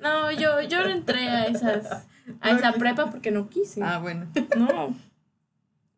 [0.00, 2.06] No, yo, yo no entré a esas.
[2.40, 3.82] A esa prepa porque no quise.
[3.82, 4.26] Ah, bueno.
[4.56, 4.94] No.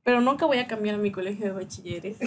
[0.05, 2.19] Pero nunca voy a cambiar a mi colegio de bachilleres.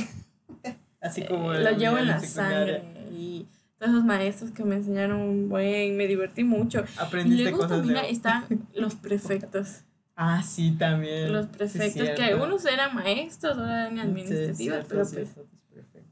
[0.99, 2.81] Así como Eh, lo el llevo en la secundaria.
[2.81, 3.07] sangre.
[3.11, 3.47] Y
[3.79, 6.83] todos esos maestros que me enseñaron un buen, me divertí mucho.
[6.95, 9.81] Y Aprendiste luego cosas también están los prefectos.
[10.15, 11.31] Ah, sí, también.
[11.33, 12.43] Los Sí, prefectos, que cierto.
[12.43, 15.29] unos eran maestros, otros eran Sí, administrativos, cierto, pero pues,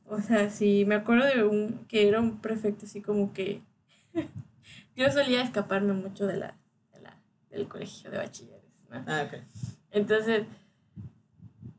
[0.07, 3.61] o sea, sí, me acuerdo de un, que era un prefecto así como que
[4.95, 6.57] yo solía escaparme mucho de la,
[6.93, 7.17] de la,
[7.51, 9.03] del colegio de bachilleres, ¿no?
[9.07, 9.39] Ah, ok.
[9.91, 10.45] Entonces,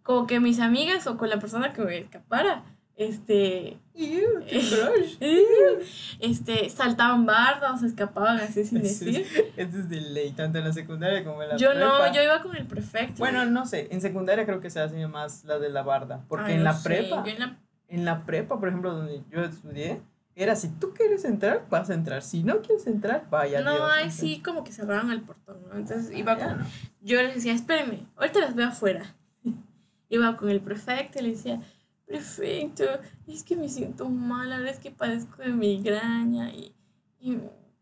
[0.02, 2.64] como que mis amigas o con la persona que me escapara,
[3.04, 5.16] este, Ew, tu crush.
[6.20, 9.20] este, saltaban bardas escapaban así sin Eso decir.
[9.20, 12.08] es, eso es de ley, tanto en la secundaria como en la Yo prepa.
[12.08, 13.14] no, yo iba con el prefecto.
[13.18, 16.52] Bueno, no sé, en secundaria creo que se hace más la de la barda, porque
[16.52, 17.56] Ay, en la prepa, en la-
[17.88, 20.00] en la prepa, por ejemplo, donde yo estudié,
[20.36, 23.62] era si tú quieres entrar, vas a entrar, si no quieres entrar, vaya.
[23.62, 25.76] no, ahí sí como que cerraron el portón, ¿no?
[25.76, 26.66] Entonces iba Ya con, no.
[27.02, 29.16] yo les decía, espérenme, ahorita las veo afuera.
[30.08, 31.60] iba con el prefecto y le decía,
[32.10, 32.84] prefecto,
[33.28, 36.72] es que me siento mal, ahora es que padezco de migraña y,
[37.20, 37.38] y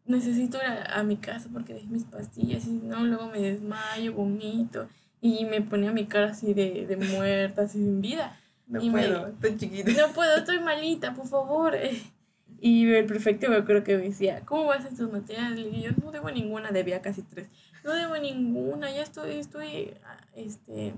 [0.07, 4.13] necesito ir a, a mi casa porque dejé mis pastillas y no, luego me desmayo,
[4.13, 4.89] vomito
[5.21, 8.39] y me ponía mi cara así de, de muerta, así sin vida.
[8.67, 9.91] No Y me- puedo, estoy chiquita.
[9.93, 11.75] No puedo, estoy malita, por favor.
[12.61, 15.53] Y el prefecto me acuerdo que me decía, ¿cómo vas en tus materias?
[15.53, 17.49] Le dije, yo no debo ninguna, debía casi tres.
[17.85, 20.93] No debo ninguna, ya estoy, estoy, ah, este,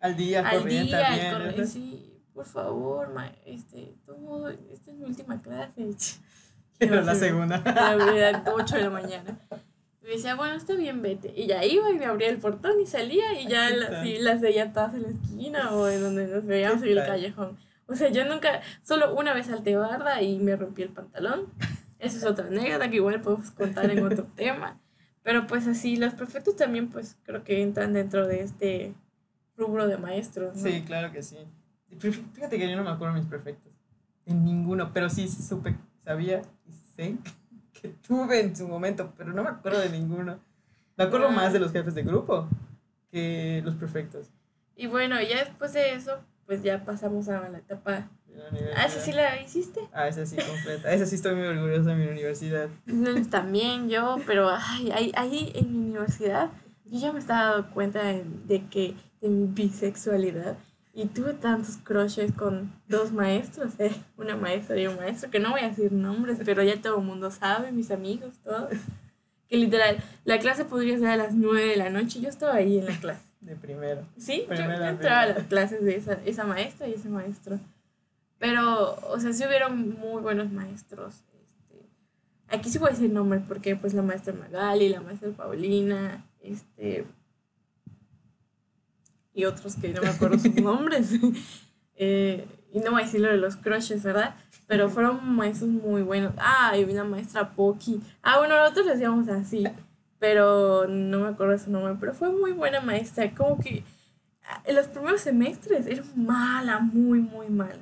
[0.00, 1.66] Al día, al corriente, día, ¿no?
[1.66, 5.88] sí, por favor, ma, este, todo, esta es mi última clase.
[6.78, 7.56] Pero la segunda.
[7.56, 9.40] A las 8 de la mañana.
[10.02, 11.32] Me decía, bueno, está bien, vete.
[11.34, 14.02] Y ya iba y me abría el portón y salía y ya Ahí las, está.
[14.04, 17.56] sí, las veía todas en la esquina o en donde nos veíamos en el callejón.
[17.86, 21.46] O sea, yo nunca, solo una vez salté barda y me rompí el pantalón.
[21.98, 24.78] Esa es otra anécdota que igual podemos contar en otro tema.
[25.22, 28.94] Pero pues así, los prefectos también pues creo que entran dentro de este
[29.56, 30.54] rubro de maestros.
[30.54, 30.62] ¿no?
[30.62, 31.38] Sí, claro que sí.
[31.98, 33.72] Fíjate que yo no me acuerdo de mis prefectos.
[34.24, 37.16] En ninguno, pero sí supe, sabía y sé
[37.80, 40.38] que tuve en su momento, pero no me acuerdo de ninguno.
[40.96, 42.48] Me acuerdo más de los jefes de grupo
[43.10, 44.28] que los prefectos.
[44.76, 48.08] Y bueno, ya después de eso, pues ya pasamos a la etapa.
[48.76, 49.80] ¿Ah, esa sí la hiciste?
[49.92, 50.92] Ah, esa sí, completa.
[50.92, 52.68] Esa sí estoy muy orgullosa de mi universidad.
[53.30, 56.50] También yo, pero ay, ahí, ahí en mi universidad
[56.84, 60.56] yo ya me estaba dando cuenta de, de que de mi bisexualidad
[60.96, 65.50] y tuve tantos crushes con dos maestros, eh, una maestra y un maestro, que no
[65.50, 68.70] voy a decir nombres, pero ya todo el mundo sabe, mis amigos, todos.
[69.48, 72.54] Que literal, la clase podría ser a las 9 de la noche y yo estaba
[72.54, 73.20] ahí en la clase.
[73.40, 74.04] De primero.
[74.16, 77.60] Sí, yo, entraba a las clases de esa, esa maestra y ese maestro.
[78.38, 81.22] Pero, o sea, sí hubieron muy buenos maestros.
[81.46, 81.86] Este,
[82.48, 87.04] aquí sí voy a decir nombres porque pues la maestra Magali, la maestra Paulina, este
[89.36, 91.12] y otros que no me acuerdo sus nombres.
[91.98, 94.34] Eh, y no voy a decir lo de los crushes, ¿verdad?
[94.66, 96.34] Pero fueron maestros muy buenos.
[96.36, 98.02] Ah, y una maestra Poki.
[98.22, 99.64] Ah, bueno, nosotros decíamos así,
[100.18, 101.96] pero no me acuerdo su nombre.
[101.98, 103.34] Pero fue muy buena maestra.
[103.34, 103.82] Como que
[104.44, 107.80] ah, en los primeros semestres era mala, muy, muy mala.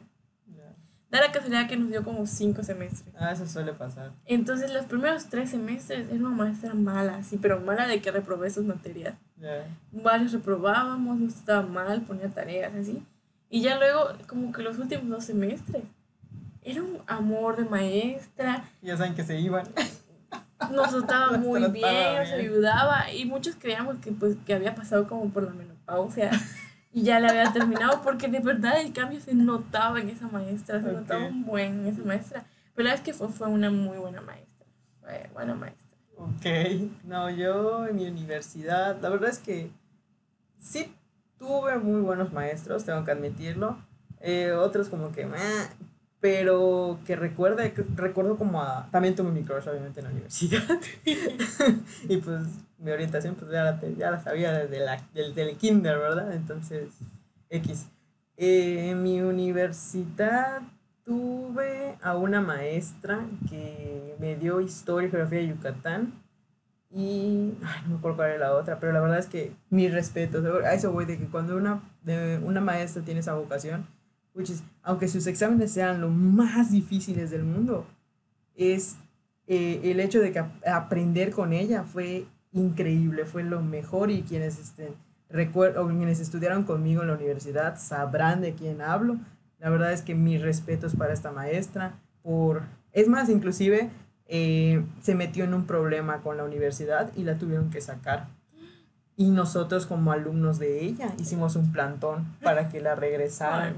[1.14, 3.14] Da la casualidad que nos dio como cinco semestres.
[3.16, 4.12] Ah, eso suele pasar.
[4.24, 8.50] Entonces, los primeros tres semestres era una maestra mala, sí, pero mala de que reprobé
[8.50, 9.16] sus materias.
[9.92, 13.04] Varios reprobábamos, nos estaba mal, ponía tareas así.
[13.50, 15.84] Y ya luego, como que los últimos dos semestres,
[16.62, 18.64] era un amor de maestra.
[18.82, 19.66] Ya saben que se iban.
[20.72, 23.12] Nos trataba muy bien, nos ayudaba.
[23.12, 26.30] Y muchos creíamos que, pues, que había pasado como por la menopausia.
[26.92, 30.80] y ya le había terminado, porque de verdad el cambio se notaba en esa maestra,
[30.80, 32.46] se notaba un buen en esa maestra.
[32.74, 34.66] Pero la verdad es que fue, fue una muy buena maestra.
[35.00, 35.83] Fue buena maestra.
[36.24, 36.46] Ok,
[37.04, 39.70] no, yo en mi universidad, la verdad es que
[40.58, 40.94] sí
[41.38, 43.76] tuve muy buenos maestros, tengo que admitirlo.
[44.20, 45.28] Eh, otros como que,
[46.20, 50.62] pero que recuerde, recuerdo como a, también tuve mi crush obviamente en la universidad.
[52.08, 52.46] y pues
[52.78, 56.32] mi orientación pues ya la, ya la sabía desde la, del, del kinder, ¿verdad?
[56.32, 56.88] Entonces,
[57.50, 57.88] X.
[58.38, 60.62] Eh, en mi universidad
[61.04, 66.12] tuve a una maestra que me dio historia y geografía de Yucatán.
[66.90, 69.88] Y ay, no me acuerdo cuál era la otra, pero la verdad es que mi
[69.88, 73.86] respeto, a eso voy, de que cuando una, de, una maestra tiene esa vocación,
[74.34, 77.86] which is, aunque sus exámenes sean lo más difíciles del mundo,
[78.54, 78.96] es
[79.48, 84.60] eh, el hecho de que aprender con ella fue increíble, fue lo mejor y quienes,
[84.60, 84.94] este,
[85.28, 89.18] recuerdo, quienes estudiaron conmigo en la universidad sabrán de quién hablo
[89.64, 91.94] la verdad es que mis respetos para esta maestra.
[92.22, 92.64] Por...
[92.92, 93.88] Es más, inclusive
[94.26, 98.28] eh, se metió en un problema con la universidad y la tuvieron que sacar.
[99.16, 103.76] Y nosotros como alumnos de ella hicimos un plantón para que la regresaran.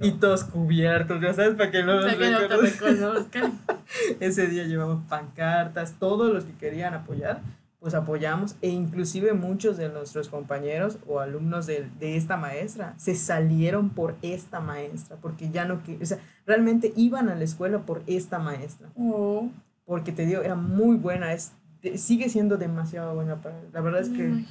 [0.00, 2.18] Y todos cubiertos, ya sabes, para que no nos
[2.62, 3.60] reconozcan.
[4.20, 7.42] Ese día llevamos pancartas, todos los que querían apoyar
[7.88, 13.14] pues apoyamos e inclusive muchos de nuestros compañeros o alumnos de, de, esta maestra se
[13.14, 18.02] salieron por esta maestra, porque ya no, o sea, realmente iban a la escuela por
[18.06, 18.90] esta maestra.
[18.94, 19.48] Oh.
[19.86, 21.52] Porque te digo, era muy buena, es,
[21.96, 24.44] sigue siendo demasiado buena, para, la verdad es que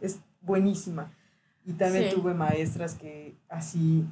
[0.00, 1.12] es buenísima.
[1.64, 4.04] Y también tuve maestras que así,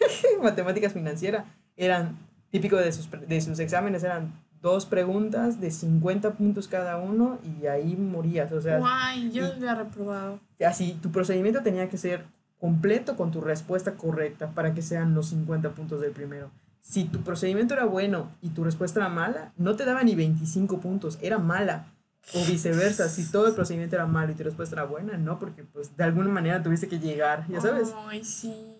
[0.42, 1.44] matemáticas financieras,
[1.76, 2.16] eran
[2.50, 7.66] típico de sus, de sus exámenes, eran dos preguntas de 50 puntos cada uno y
[7.66, 8.50] ahí morías.
[8.50, 10.40] O sea, Guay, yo había reprobado.
[10.66, 12.24] Así, tu procedimiento tenía que ser
[12.58, 16.50] completo con tu respuesta correcta para que sean los 50 puntos del primero.
[16.80, 20.80] Si tu procedimiento era bueno y tu respuesta era mala, no te daba ni 25
[20.80, 21.92] puntos, era mala.
[22.34, 25.62] O viceversa, si todo el procedimiento era malo y tu respuesta era buena, no, porque
[25.62, 27.94] pues de alguna manera tuviste que llegar, ya sabes.
[28.08, 28.76] Ay, sí.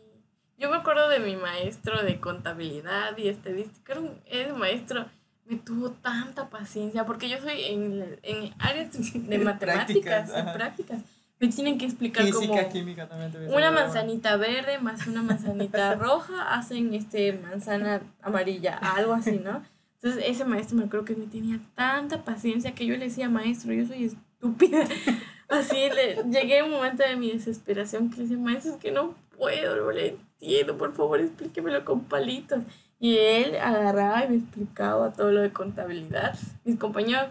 [0.58, 3.92] Yo me acuerdo de mi maestro de contabilidad y estadística,
[4.24, 5.06] era un, maestro
[5.48, 11.02] me tuvo tanta paciencia, porque yo soy en, en áreas de matemáticas, y prácticas.
[11.38, 16.94] Me tienen que explicar Física, química también una manzanita verde más una manzanita roja hacen
[16.94, 19.62] este manzana amarilla, algo así, ¿no?
[19.96, 23.72] Entonces ese maestro me acuerdo que me tenía tanta paciencia que yo le decía, maestro,
[23.72, 24.84] yo soy estúpida.
[25.48, 28.90] Así le, llegué a un momento de mi desesperación que le decía, maestro, es que
[28.90, 32.64] no puedo, no le entiendo, por favor explíquemelo con palitos.
[32.98, 36.38] Y él agarraba y me explicaba todo lo de contabilidad.
[36.64, 37.28] Mis compañeros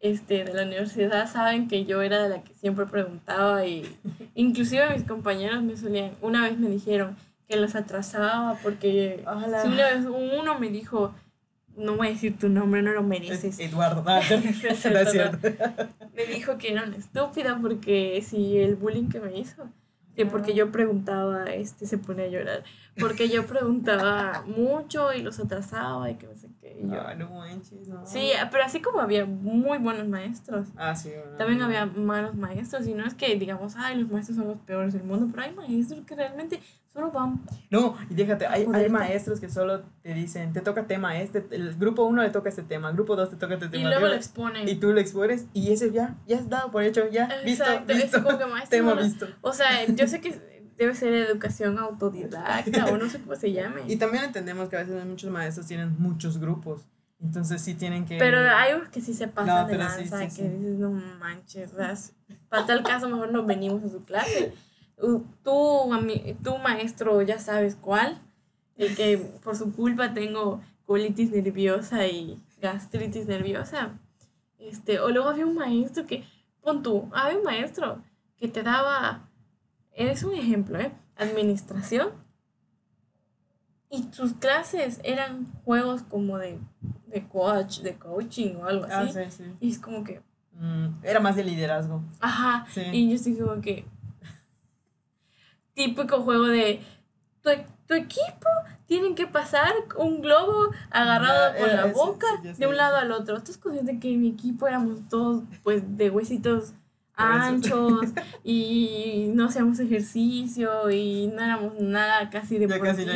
[0.00, 3.84] este, de la universidad saben que yo era de la que siempre preguntaba y
[4.34, 7.16] inclusive mis compañeros me solían, una vez me dijeron
[7.48, 9.24] que los atrasaba porque
[9.62, 11.14] si una vez uno me dijo,
[11.76, 13.58] no voy a decir tu nombre, no lo mereces.
[13.60, 16.08] Eduardo, ah, no.
[16.14, 19.68] Me dijo que era una estúpida porque si el bullying que me hizo,
[20.16, 22.62] que porque yo preguntaba, este se pone a llorar,
[22.98, 26.78] porque yo preguntaba mucho y los atrasaba y que no sé qué.
[26.82, 28.06] Y yo, Ah, no manches, no.
[28.06, 31.10] Sí, pero así como había muy buenos maestros, Ah, sí.
[31.10, 31.64] bueno, también no.
[31.64, 32.86] había malos maestros.
[32.86, 35.54] Y no es que digamos, ay, los maestros son los peores del mundo, pero hay
[35.54, 36.60] maestros que realmente
[36.92, 37.40] solo van.
[37.70, 41.74] No, y déjate, hay, hay maestros que solo te dicen, te toca tema este, el
[41.76, 43.88] grupo 1 le toca este tema, el grupo 2 te toca este Y tema.
[43.90, 44.68] luego lo exponen.
[44.68, 47.92] y tú lo expones y ese ya, ya es dado por hecho, ya, visto, Exacto,
[47.92, 49.26] es visto, como que maestro tema no visto.
[49.40, 53.82] O sea, yo sé que debe ser educación autodidacta o no sé cómo se llame.
[53.88, 56.82] Y también entendemos que a veces muchos maestros tienen muchos grupos,
[57.22, 58.18] entonces sí tienen que...
[58.18, 60.56] Pero hay unos que sí se pasan No, de pero sí, lanza, sí, que sí.
[60.56, 62.12] dices, no manches, o sea, s-
[62.48, 64.52] para tal caso mejor nos venimos a su clase.
[65.02, 68.22] Tú, tú maestro, ya sabes cuál,
[68.76, 73.98] el que por su culpa tengo colitis nerviosa y gastritis nerviosa.
[74.60, 76.24] Este, o luego había un maestro que,
[76.62, 78.00] pon tú, había un maestro
[78.36, 79.28] que te daba,
[79.92, 80.92] es un ejemplo, ¿eh?
[81.16, 82.10] Administración.
[83.90, 86.60] Y sus clases eran juegos como de,
[87.08, 89.12] de coach, de coaching o algo Ah, así.
[89.24, 89.44] sí, sí.
[89.60, 90.20] Y es como que,
[90.54, 92.02] Mm, era más de liderazgo.
[92.20, 92.66] ajá.
[92.70, 92.82] Sí.
[92.92, 93.84] Y yo estoy como que.
[95.74, 96.80] Típico juego de.
[97.42, 97.50] Tu,
[97.86, 98.48] tu equipo
[98.86, 102.96] tienen que pasar un globo agarrado con eh, la sí, boca sí, de un lado
[102.96, 103.36] al otro.
[103.36, 106.74] Estás consciente que mi equipo éramos todos, pues, de huesitos
[107.14, 108.10] anchos
[108.44, 113.06] y no hacíamos ejercicio y no éramos nada casi Ya casi.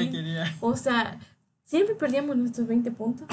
[0.61, 1.19] O sea,
[1.65, 3.29] siempre perdíamos nuestros 20 puntos.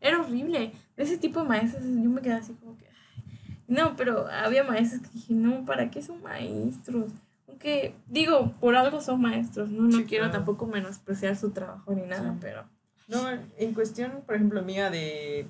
[0.00, 0.72] Era horrible.
[0.96, 2.86] De ese tipo de maestros yo me quedaba así como que...
[2.86, 3.24] ay.
[3.66, 7.10] No, pero había maestros que dije, no, ¿para qué son maestros?
[7.54, 9.82] Aunque, digo, por algo son maestros, ¿no?
[9.84, 10.38] No Sí, quiero claro.
[10.38, 12.38] tampoco menospreciar su trabajo ni nada, Sí.
[12.40, 12.64] pero...
[13.06, 13.28] No,
[13.58, 15.46] en cuestión, por ejemplo, mía de,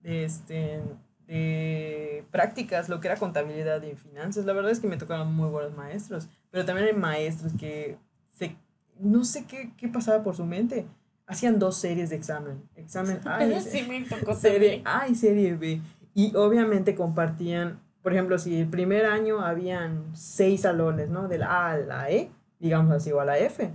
[0.00, 0.82] de, este,
[1.26, 5.48] de prácticas, lo que era contabilidad y finanzas, la verdad es que me tocaron muy
[5.48, 7.96] buenos maestros, pero también hay maestros que
[8.36, 8.56] se,
[9.00, 10.84] no sé qué, qué pasaba por su mente,
[11.26, 14.82] hacían dos series de examen, examen A y sí me tocó serie.
[14.84, 15.80] A y serie B,
[16.14, 21.28] y obviamente compartían, por ejemplo, si el primer año habían seis salones, ¿no?
[21.28, 23.72] Del A a la E, digamos así, o a la F,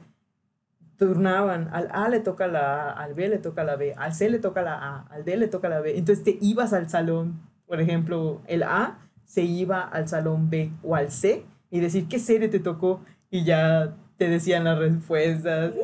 [0.97, 4.29] turnaban, al A le toca la A, al B le toca la B, al C
[4.29, 5.97] le toca la A, al D le toca la B.
[5.97, 10.95] Entonces te ibas al salón, por ejemplo, el A se iba al salón B o
[10.95, 15.73] al C y decir qué serie te tocó y ya te decían las respuestas.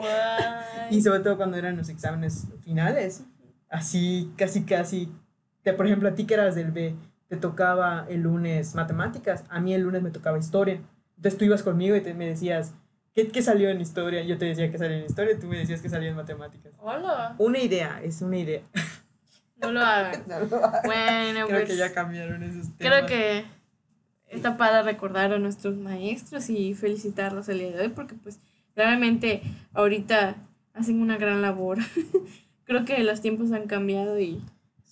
[0.89, 3.24] Y sobre todo cuando eran los exámenes finales,
[3.70, 5.12] así casi casi,
[5.64, 6.96] te, por ejemplo, a ti que eras del B,
[7.28, 10.82] te tocaba el lunes matemáticas, a mí el lunes me tocaba historia.
[11.16, 12.74] Entonces tú ibas conmigo y te, me decías,
[13.14, 14.24] ¿qué, ¿qué salió en historia?
[14.24, 16.74] Yo te decía que salió en historia y tú me decías que salió en matemáticas.
[16.80, 17.36] Hola.
[17.38, 18.62] Una idea, es una idea.
[19.58, 20.24] No lo hagan.
[20.86, 21.70] Bueno, Creo pues...
[21.70, 22.78] que ya cambiaron esos temas.
[22.78, 23.46] Creo que
[24.28, 28.40] está para recordar a nuestros maestros y felicitarlos el día de hoy porque pues
[28.76, 29.42] realmente
[29.74, 30.36] ahorita
[30.74, 31.78] hacen una gran labor.
[32.66, 34.42] Creo que los tiempos han cambiado y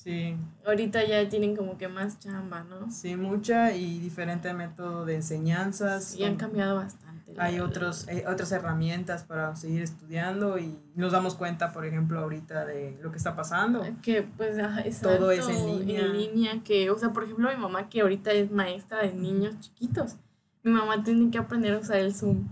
[0.04, 0.36] Sí,
[0.66, 2.90] ahorita ya tienen como que más chamba, ¿no?
[2.90, 6.16] sí, mucha y diferente método de enseñanzas.
[6.16, 7.34] Y han cambiado bastante.
[7.38, 7.70] hay verdad.
[7.70, 12.98] otros, eh, otras herramientas para seguir estudiando y nos damos cuenta, por ejemplo, ahorita de
[13.00, 13.86] lo que está pasando.
[14.02, 14.58] Que pues
[15.04, 16.02] Todo es en línea.
[16.02, 19.60] En línea, que, o sea, por ejemplo, mi mamá que ahorita es maestra de niños
[19.60, 20.16] chiquitos,
[20.64, 22.48] mi mamá tiene que aprender a usar el Zoom.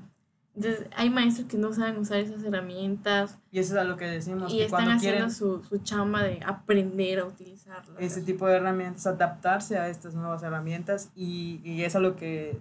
[0.60, 4.04] Entonces, hay maestros que no saben usar esas herramientas Y eso es a lo que
[4.06, 7.96] decimos, y que están cuando haciendo quieren su, su chamba de aprender a utilizarlas.
[7.98, 12.60] ese tipo de herramientas, adaptarse a estas nuevas herramientas y, y es a lo que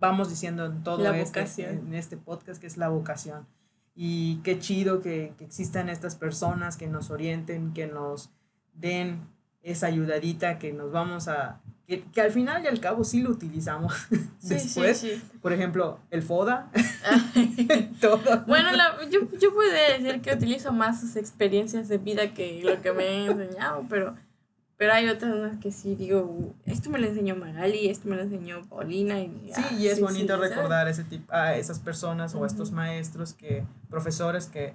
[0.00, 3.46] vamos diciendo en todo La este, en este podcast, que es la vocación.
[3.94, 8.30] Y qué chido que, que existan estas personas que nos orienten, que nos
[8.74, 9.20] den
[9.62, 11.60] esa ayudadita, que nos vamos a...
[11.86, 13.94] Que, que al final y al cabo sí lo utilizamos
[14.38, 14.98] Sí, después.
[14.98, 15.22] sí, sí.
[15.40, 16.68] Por ejemplo, el FODA,
[18.00, 18.44] todo.
[18.46, 22.80] Bueno, la- yo, yo podría decir que utilizo más sus experiencias de vida que lo
[22.82, 24.14] que me han enseñado, pero,
[24.76, 28.62] pero hay otras que sí digo, esto me lo enseñó Magali, esto me lo enseñó
[28.68, 29.20] Paulina.
[29.20, 30.50] Y, Sí, ah, y es bonito ¿sabes?
[30.50, 34.74] recordar ese tipo, a esas personas o a estos maestros, que profesores que,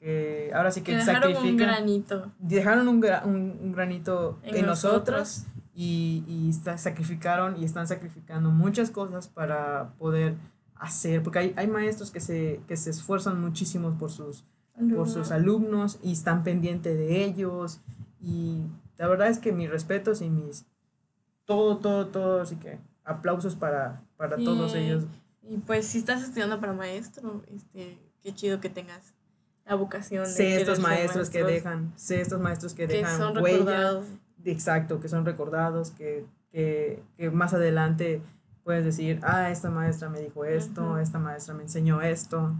[0.00, 4.56] que ahora sí que, Que dejaron un granito dejaron un, gra- un, un granito en,
[4.56, 5.18] en, nosotros.
[5.18, 5.42] nosotros,
[5.76, 10.34] y, y sacrificaron y están sacrificando muchas cosas para poder
[10.74, 14.44] hacer, porque hay, hay maestros que se, que se esfuerzan muchísimo por sus,
[14.94, 17.80] por sus alumnos y están pendientes de ellos
[18.20, 18.62] y
[18.96, 20.64] la verdad es que mis respetos y mis
[21.44, 25.04] todo, todo, todo, así que aplausos para, para todos ellos.
[25.42, 29.14] Y pues si estás estudiando para maestro, este, qué chido que tengas
[29.66, 30.24] la vocación.
[30.24, 33.18] De sé estos querer ser maestros que maestros, dejan, sé estos maestros que que dejan
[33.18, 34.00] son huella.
[34.50, 38.22] Exacto, que son recordados, que, que, que más adelante
[38.64, 42.52] puedes decir, ah, esta maestra me dijo esto, esta maestra me enseñó esto.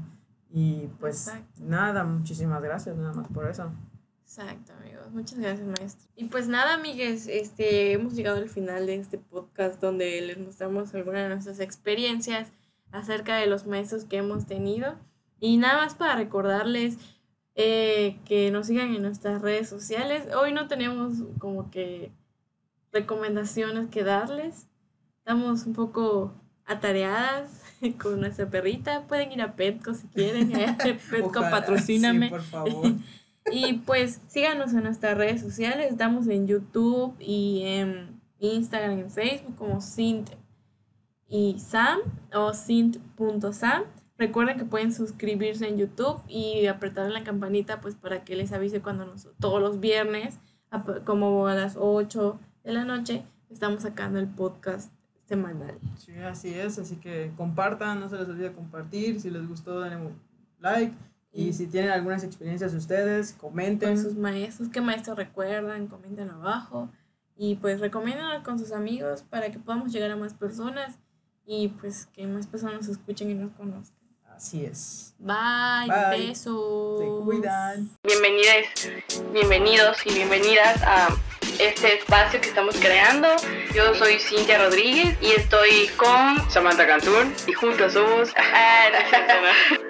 [0.50, 1.62] Y pues Exacto.
[1.64, 3.72] nada, muchísimas gracias nada más por eso.
[4.22, 5.10] Exacto, amigos.
[5.12, 6.08] Muchas gracias, maestro.
[6.16, 10.94] Y pues nada, amigues, este, hemos llegado al final de este podcast donde les mostramos
[10.94, 12.52] algunas de nuestras experiencias
[12.90, 14.94] acerca de los maestros que hemos tenido.
[15.40, 16.98] Y nada más para recordarles
[17.56, 20.28] eh, que nos sigan en nuestras redes sociales.
[20.34, 22.12] Hoy no tenemos como que
[22.92, 24.68] recomendaciones que darles.
[25.18, 26.34] Estamos un poco
[26.66, 27.62] atareadas
[28.00, 29.06] con nuestra perrita.
[29.06, 30.52] Pueden ir a Petco si quieren.
[31.10, 32.26] Petco, Ojalá, patrocíname.
[32.26, 32.92] sí, por favor.
[33.52, 39.10] Y pues síganos en nuestras redes sociales, estamos en YouTube y en Instagram y en
[39.12, 40.30] Facebook como Sint
[41.28, 42.00] y Sam
[42.34, 43.84] o Sint.sam.
[44.18, 48.80] Recuerden que pueden suscribirse en YouTube y apretar la campanita pues para que les avise
[48.80, 50.38] cuando nos, todos los viernes,
[51.04, 54.90] como a las 8 de la noche, estamos sacando el podcast
[55.26, 55.78] semanal.
[55.96, 59.96] Sí, así es, así que compartan, no se les olvide compartir, si les gustó denle
[59.98, 60.20] un
[60.60, 60.94] like
[61.32, 64.00] y Y- si tienen algunas experiencias ustedes, con comenten.
[64.00, 66.88] sus maestros, qué maestros recuerdan, comenten abajo
[67.36, 70.98] y pues recomiéndenlo con sus amigos para que podamos llegar a más personas
[71.44, 73.95] y pues que más personas nos escuchen y nos conozcan.
[74.36, 75.14] Así es.
[75.18, 76.28] Bye, Bye.
[76.28, 76.98] besos.
[76.98, 77.88] Se cuidan.
[78.04, 78.66] Bienvenidas,
[79.32, 81.08] bienvenidos y bienvenidas a
[81.58, 83.28] este espacio que estamos creando.
[83.74, 88.28] Yo soy Cintia Rodríguez y estoy con Samantha Cantún y juntos somos